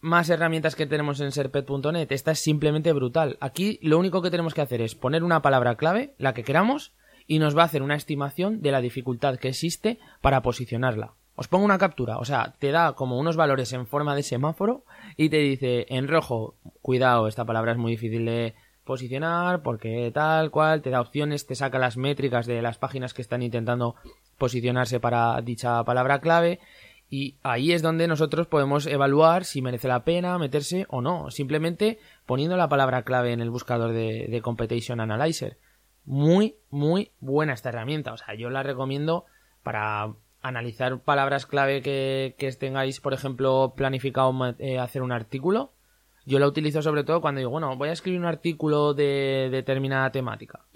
más 0.07 0.31
herramientas 0.31 0.77
que 0.77 0.87
tenemos 0.87 1.21
en 1.21 1.33
serpet.net. 1.33 2.11
Esta 2.11 2.31
es 2.31 2.39
simplemente 2.39 2.93
brutal. 2.93 3.37
Aquí 3.41 3.79
lo 3.83 3.99
único 3.99 4.23
que 4.23 4.31
tenemos 4.31 4.55
que 4.55 4.63
hacer 4.63 4.81
es 4.81 4.95
poner 4.95 5.23
una 5.23 5.43
palabra 5.43 5.75
clave, 5.75 6.15
la 6.19 6.33
que 6.33 6.45
queramos, 6.45 6.93
y 7.27 7.41
nos 7.41 7.57
va 7.57 7.63
a 7.63 7.67
hacer 7.67 7.83
una 7.83 7.97
estimación 7.97 8.63
de 8.63 8.71
la 8.71 8.81
dificultad 8.81 9.37
que 9.37 9.49
existe 9.49 9.99
para 10.21 10.43
posicionarla. 10.43 11.13
Os 11.35 11.49
pongo 11.49 11.67
una 11.67 11.77
captura, 11.77 12.17
o 12.17 12.25
sea, 12.25 12.55
te 12.59 12.71
da 12.71 12.95
como 12.95 13.19
unos 13.19 13.37
valores 13.37 13.73
en 13.75 13.87
forma 13.87 14.15
de 14.15 14.23
semáforo 14.23 14.85
y 15.19 15.29
te 15.29 15.39
dice 15.39 15.85
en 15.91 16.09
rojo, 16.09 16.55
cuidado, 16.81 17.29
esta 17.29 17.45
palabra 17.45 17.73
es 17.73 17.79
muy 17.79 17.91
difícil 17.93 18.25
de 18.25 18.55
posicionar 18.85 19.61
porque 19.61 20.11
tal 20.15 20.51
cual, 20.51 20.81
te 20.81 20.89
da 20.89 21.01
opciones, 21.01 21.47
te 21.47 21.55
saca 21.55 21.79
las 21.79 21.99
métricas 21.99 22.47
de 22.47 22.63
las 22.63 22.79
páginas 22.79 23.13
que 23.13 23.21
están 23.21 23.43
intentando 23.43 23.97
posicionarse 24.39 24.99
para 24.99 25.39
dicha 25.43 25.85
palabra 25.85 26.21
clave 26.21 26.61
y 27.09 27.37
ahí 27.43 27.73
es 27.73 27.83
donde 27.83 28.09
nosotros 28.09 28.47
podemos 28.49 28.87
evaluar 28.87 29.45
si 29.45 29.63
merece 29.63 29.87
la 29.89 30.05
pena 30.05 30.39
meterse 30.39 30.87
o 30.89 31.01
no, 31.01 31.31
simplemente 31.31 31.99
poniendo 32.27 32.57
la 32.57 32.69
palabra 32.69 33.03
clave 33.03 33.33
en 33.33 33.41
el 33.41 33.51
buscador 33.51 33.93
de, 33.93 34.27
de 34.29 34.43
Competition 34.43 35.01
Analyzer. 35.01 35.59
Muy, 36.05 36.57
muy 36.71 37.13
buena 37.21 37.53
esta 37.53 37.69
herramienta. 37.69 38.13
O 38.13 38.17
sea, 38.17 38.35
yo 38.35 38.51
la 38.51 38.63
recomiendo 38.63 39.25
para 39.63 40.15
analizar 40.43 41.01
palabras 41.01 41.47
clave 41.47 41.83
que, 41.83 42.35
que 42.39 42.51
tengáis, 42.53 43.01
por 43.01 43.15
ejemplo, 43.15 43.75
planificado 43.77 44.33
eh, 44.59 44.79
hacer 44.79 45.03
un 45.03 45.13
artículo. 45.13 45.73
Yo 46.25 46.39
la 46.41 46.49
utilizo 46.49 46.83
sobre 46.83 47.05
todo 47.05 47.21
cuando 47.21 47.39
digo, 47.39 47.51
bueno, 47.51 47.77
voy 47.77 47.89
a 47.89 47.93
escribir 47.93 48.21
un 48.21 48.27
artículo 48.27 48.95
de 48.95 49.49
determinada 49.51 50.11
temática 50.11 50.67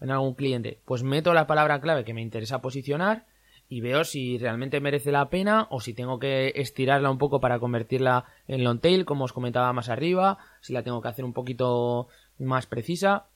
en 0.00 0.10
algún 0.10 0.34
cliente. 0.34 0.80
Pues 0.84 1.02
meto 1.02 1.34
la 1.34 1.46
palabra 1.48 1.80
clave 1.80 2.04
que 2.04 2.14
me 2.14 2.22
interesa 2.22 2.62
posicionar 2.62 3.26
y 3.72 3.80
veo 3.80 4.04
si 4.04 4.36
realmente 4.36 4.82
merece 4.82 5.10
la 5.10 5.30
pena 5.30 5.66
o 5.70 5.80
si 5.80 5.94
tengo 5.94 6.18
que 6.18 6.52
estirarla 6.56 7.10
un 7.10 7.16
poco 7.16 7.40
para 7.40 7.58
convertirla 7.58 8.26
en 8.46 8.64
long 8.64 8.80
tail, 8.80 9.06
como 9.06 9.24
os 9.24 9.32
comentaba 9.32 9.72
más 9.72 9.88
arriba, 9.88 10.36
si 10.60 10.74
la 10.74 10.82
tengo 10.82 11.00
que 11.00 11.08
hacer 11.08 11.24
un 11.24 11.32
poquito 11.32 12.08
más 12.38 12.66
precisa. 12.66 13.28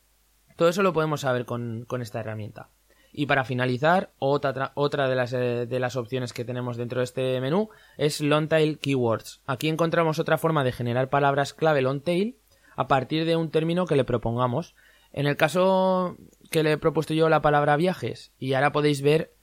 Todo 0.57 0.69
eso 0.69 0.83
lo 0.83 0.93
podemos 0.93 1.23
saber 1.23 1.47
con, 1.47 1.87
esta 2.03 2.21
herramienta. 2.21 2.69
Y 3.15 3.25
para 3.25 3.45
finalizar, 3.45 4.11
otra, 4.19 4.73
otra 4.75 5.09
de, 5.09 5.15
las, 5.15 5.33
eh, 5.33 5.65
de 5.65 5.81
las 5.81 5.97
opciones 5.97 6.35
que 6.35 6.45
tenemos 6.45 6.77
dentro 6.77 7.01
de 7.01 7.05
este 7.05 7.41
menú 7.41 7.71
es 7.97 8.21
long 8.21 8.49
tail 8.49 8.79
keywords. 8.79 9.41
Aquí 9.47 9.71
encontramos 9.71 10.19
otra 10.19 10.37
forma 10.37 10.65
de 10.65 10.73
generar 10.73 11.09
palabras 11.09 11.55
clave 11.55 11.81
long 11.81 12.03
tail 12.03 12.37
a 12.77 12.89
partir 12.89 13.25
de 13.25 13.37
un 13.37 13.51
término 13.51 13.87
que 13.87 13.97
le 13.97 14.05
propongamos. 14.05 14.75
En 15.15 15.27
el 15.27 15.39
caso 15.39 16.19
que 16.51 16.63
le 16.63 16.73
he 16.73 16.77
propuesto 16.77 17.15
yo 17.15 17.31
la 17.31 17.41
palabra 17.41 17.79
viajes, 17.79 18.35
y 18.39 18.53
ahora 18.53 18.73
podéis 18.73 19.01
ver 19.01 19.36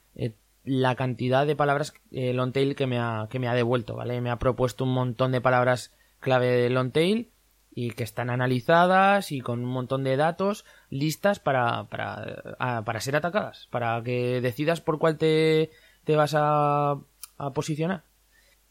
la 0.64 0.94
cantidad 0.94 1.46
de 1.46 1.56
palabras 1.56 1.94
eh, 2.10 2.32
long 2.32 2.52
tail 2.52 2.74
que 2.74 2.86
me, 2.86 2.98
ha, 2.98 3.28
que 3.30 3.38
me 3.38 3.48
ha 3.48 3.54
devuelto, 3.54 3.94
¿vale? 3.94 4.20
Me 4.20 4.30
ha 4.30 4.38
propuesto 4.38 4.84
un 4.84 4.94
montón 4.94 5.32
de 5.32 5.40
palabras 5.40 5.92
clave 6.20 6.46
de 6.46 6.70
long 6.70 6.90
tail 6.90 7.30
y 7.70 7.90
que 7.90 8.04
están 8.04 8.30
analizadas 8.30 9.32
y 9.32 9.40
con 9.40 9.60
un 9.60 9.70
montón 9.70 10.04
de 10.04 10.16
datos 10.16 10.64
listas 10.90 11.40
para, 11.40 11.84
para, 11.84 12.82
para 12.84 13.00
ser 13.00 13.16
atacadas, 13.16 13.68
para 13.70 14.02
que 14.02 14.40
decidas 14.40 14.80
por 14.80 14.98
cuál 14.98 15.18
te, 15.18 15.70
te 16.04 16.16
vas 16.16 16.34
a, 16.36 16.92
a 17.36 17.50
posicionar. 17.52 18.04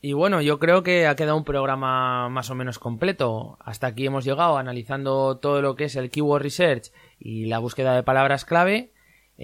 Y 0.01 0.13
bueno, 0.13 0.41
yo 0.41 0.59
creo 0.59 0.83
que 0.83 1.07
ha 1.07 1.15
quedado 1.15 1.37
un 1.37 1.45
programa 1.45 2.27
más 2.27 2.49
o 2.49 2.55
menos 2.55 2.79
completo. 2.79 3.57
Hasta 3.61 3.87
aquí 3.87 4.05
hemos 4.05 4.25
llegado 4.25 4.57
analizando 4.57 5.37
todo 5.37 5.61
lo 5.61 5.75
que 5.75 5.85
es 5.85 5.95
el 5.95 6.09
keyword 6.09 6.41
research 6.41 6.91
y 7.19 7.45
la 7.45 7.59
búsqueda 7.59 7.95
de 7.95 8.03
palabras 8.03 8.43
clave. 8.43 8.92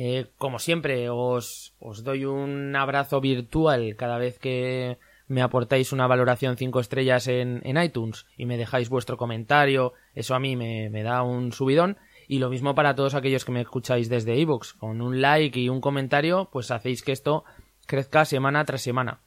Eh, 0.02 0.28
como 0.38 0.60
siempre, 0.60 1.10
os, 1.10 1.74
os 1.78 2.06
doy 2.06 2.24
un 2.24 2.74
abrazo 2.74 3.20
virtual 3.20 3.98
cada 3.98 4.18
vez 4.18 4.40
que 4.40 4.98
me 5.28 5.42
aportáis 5.42 5.92
una 5.92 6.08
valoración 6.08 6.56
5 6.56 6.80
estrellas 6.80 7.28
en, 7.28 7.60
en, 7.66 7.76
iTunes 7.76 8.26
y 8.38 8.46
me 8.46 8.56
dejáis 8.56 8.88
vuestro 8.88 9.18
comentario, 9.18 9.92
eso 10.16 10.36
a 10.36 10.40
mí 10.40 10.56
me, 10.56 10.90
me 10.90 11.04
da 11.04 11.22
un 11.24 11.52
subidón. 11.52 11.98
Y 12.30 12.40
lo 12.40 12.50
mismo 12.50 12.76
para 12.76 12.96
todos 12.96 13.14
aquellos 13.14 13.44
que 13.44 13.52
me 13.52 13.60
escucháis 13.60 14.08
desde 14.08 14.38
iVoox. 14.38 14.76
Con 14.76 15.02
un 15.02 15.20
like 15.20 15.60
y 15.60 15.68
un 15.68 15.82
comentario, 15.82 16.48
pues 16.50 16.72
hacéis 16.72 17.04
que 17.04 17.12
esto 17.12 17.44
crezca 17.86 18.24
semana 18.24 18.64
tras 18.64 18.82
semana. 18.82 19.20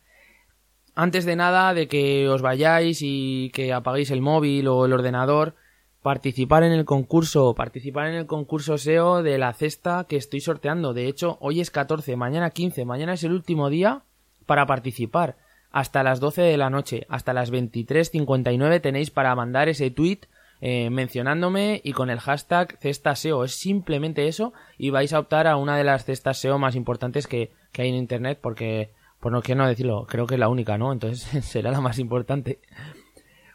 Antes 0.95 1.27
de 1.27 1.37
nada, 1.37 1.75
de 1.75 1.87
que 1.87 2.31
os 2.31 2.41
vayáis 2.41 3.01
y 3.03 3.51
que 3.53 3.75
apaguéis 3.75 4.11
el 4.11 4.23
móvil 4.23 4.69
o 4.69 4.87
el 4.87 4.95
ordenador, 4.95 5.55
participar 6.03 6.65
en 6.65 6.73
el 6.73 6.85
concurso, 6.85 7.55
participar 7.55 8.09
en 8.09 8.15
el 8.15 8.27
concurso 8.27 8.77
SEO 8.77 9.23
de 9.23 9.39
la 9.39 9.53
cesta 9.53 10.05
que 10.09 10.17
estoy 10.17 10.41
sorteando. 10.41 10.95
De 10.95 11.07
hecho, 11.07 11.39
hoy 11.41 11.61
es 11.61 11.71
14, 11.71 12.17
mañana 12.17 12.51
15, 12.51 12.85
mañana 12.85 13.15
es 13.15 13.25
el 13.25 13.33
último 13.33 13.71
día 13.71 14.03
para 14.47 14.67
participar. 14.67 15.37
Hasta 15.71 16.03
las 16.03 16.21
12 16.21 16.43
de 16.43 16.57
la 16.59 16.69
noche, 16.69 17.07
hasta 17.09 17.33
las 17.33 17.51
23.59 17.51 18.81
tenéis 18.83 19.11
para 19.11 19.35
mandar 19.35 19.69
ese 19.69 19.91
tweet 19.91 20.21
eh, 20.61 20.91
mencionándome 20.91 21.81
y 21.83 21.93
con 21.93 22.11
el 22.11 22.21
hashtag 22.21 22.79
cesta 22.79 23.17
SEO. 23.17 23.45
Es 23.45 23.55
simplemente 23.55 24.29
eso 24.29 24.53
y 24.77 24.91
vais 24.91 25.13
a 25.13 25.21
optar 25.21 25.47
a 25.47 25.57
una 25.57 25.77
de 25.77 25.85
las 25.85 26.05
cestas 26.05 26.39
SEO 26.39 26.59
más 26.59 26.75
importantes 26.75 27.27
que, 27.27 27.53
que 27.71 27.83
hay 27.83 27.89
en 27.89 27.95
Internet 27.95 28.39
porque, 28.43 28.91
por 29.21 29.33
no 29.33 29.41
quiero 29.41 29.63
no 29.63 29.69
decirlo, 29.69 30.05
creo 30.09 30.27
que 30.27 30.35
es 30.35 30.41
la 30.41 30.49
única, 30.49 30.77
¿no? 30.79 30.93
Entonces 30.93 31.45
será 31.45 31.71
la 31.71 31.81
más 31.81 31.99
importante. 31.99 32.59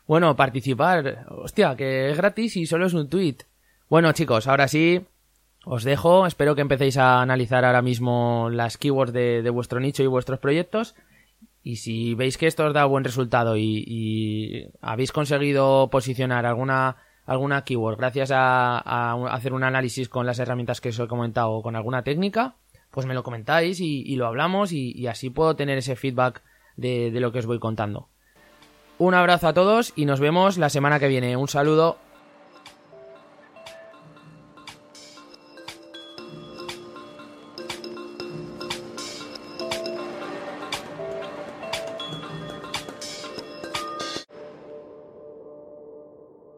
Bueno, 0.07 0.37
participar. 0.37 1.25
Hostia, 1.29 1.75
que 1.75 2.09
es 2.09 2.17
gratis 2.17 2.55
y 2.55 2.65
solo 2.65 2.85
es 2.87 2.93
un 2.93 3.09
tweet. 3.09 3.39
Bueno, 3.89 4.13
chicos, 4.13 4.47
ahora 4.47 4.69
sí, 4.69 5.05
os 5.65 5.83
dejo. 5.83 6.25
Espero 6.25 6.55
que 6.55 6.61
empecéis 6.61 6.97
a 6.97 7.21
analizar 7.21 7.65
ahora 7.65 7.81
mismo 7.81 8.49
las 8.49 8.77
keywords 8.77 9.11
de, 9.11 9.49
vuestro 9.49 9.81
nicho 9.81 10.03
y 10.03 10.07
vuestros 10.07 10.39
proyectos. 10.39 10.95
Y 11.61 11.75
si 11.77 12.15
veis 12.15 12.37
que 12.37 12.47
esto 12.47 12.65
os 12.65 12.73
da 12.73 12.85
buen 12.85 13.03
resultado 13.03 13.57
y, 13.57 14.71
habéis 14.81 15.11
conseguido 15.11 15.89
posicionar 15.89 16.45
alguna, 16.45 16.95
alguna 17.25 17.65
keyword 17.65 17.97
gracias 17.97 18.31
a, 18.33 19.11
hacer 19.33 19.51
un 19.51 19.63
análisis 19.63 20.07
con 20.07 20.25
las 20.25 20.39
herramientas 20.39 20.79
que 20.79 20.89
os 20.89 20.99
he 20.99 21.07
comentado 21.07 21.51
o 21.51 21.61
con 21.61 21.75
alguna 21.75 22.03
técnica, 22.03 22.55
pues 22.91 23.05
me 23.05 23.13
lo 23.13 23.23
comentáis 23.23 23.81
y, 23.81 24.15
lo 24.15 24.27
hablamos 24.27 24.71
y, 24.71 25.05
así 25.07 25.29
puedo 25.29 25.57
tener 25.57 25.77
ese 25.77 25.97
feedback 25.97 26.43
de 26.77 27.11
lo 27.19 27.33
que 27.33 27.39
os 27.39 27.45
voy 27.45 27.59
contando. 27.59 28.07
Un 28.99 29.13
abrazo 29.13 29.47
a 29.47 29.53
todos 29.53 29.93
y 29.95 30.05
nos 30.05 30.19
vemos 30.19 30.57
la 30.57 30.69
semana 30.69 30.99
que 30.99 31.07
viene. 31.07 31.37
Un 31.37 31.47
saludo. 31.47 31.97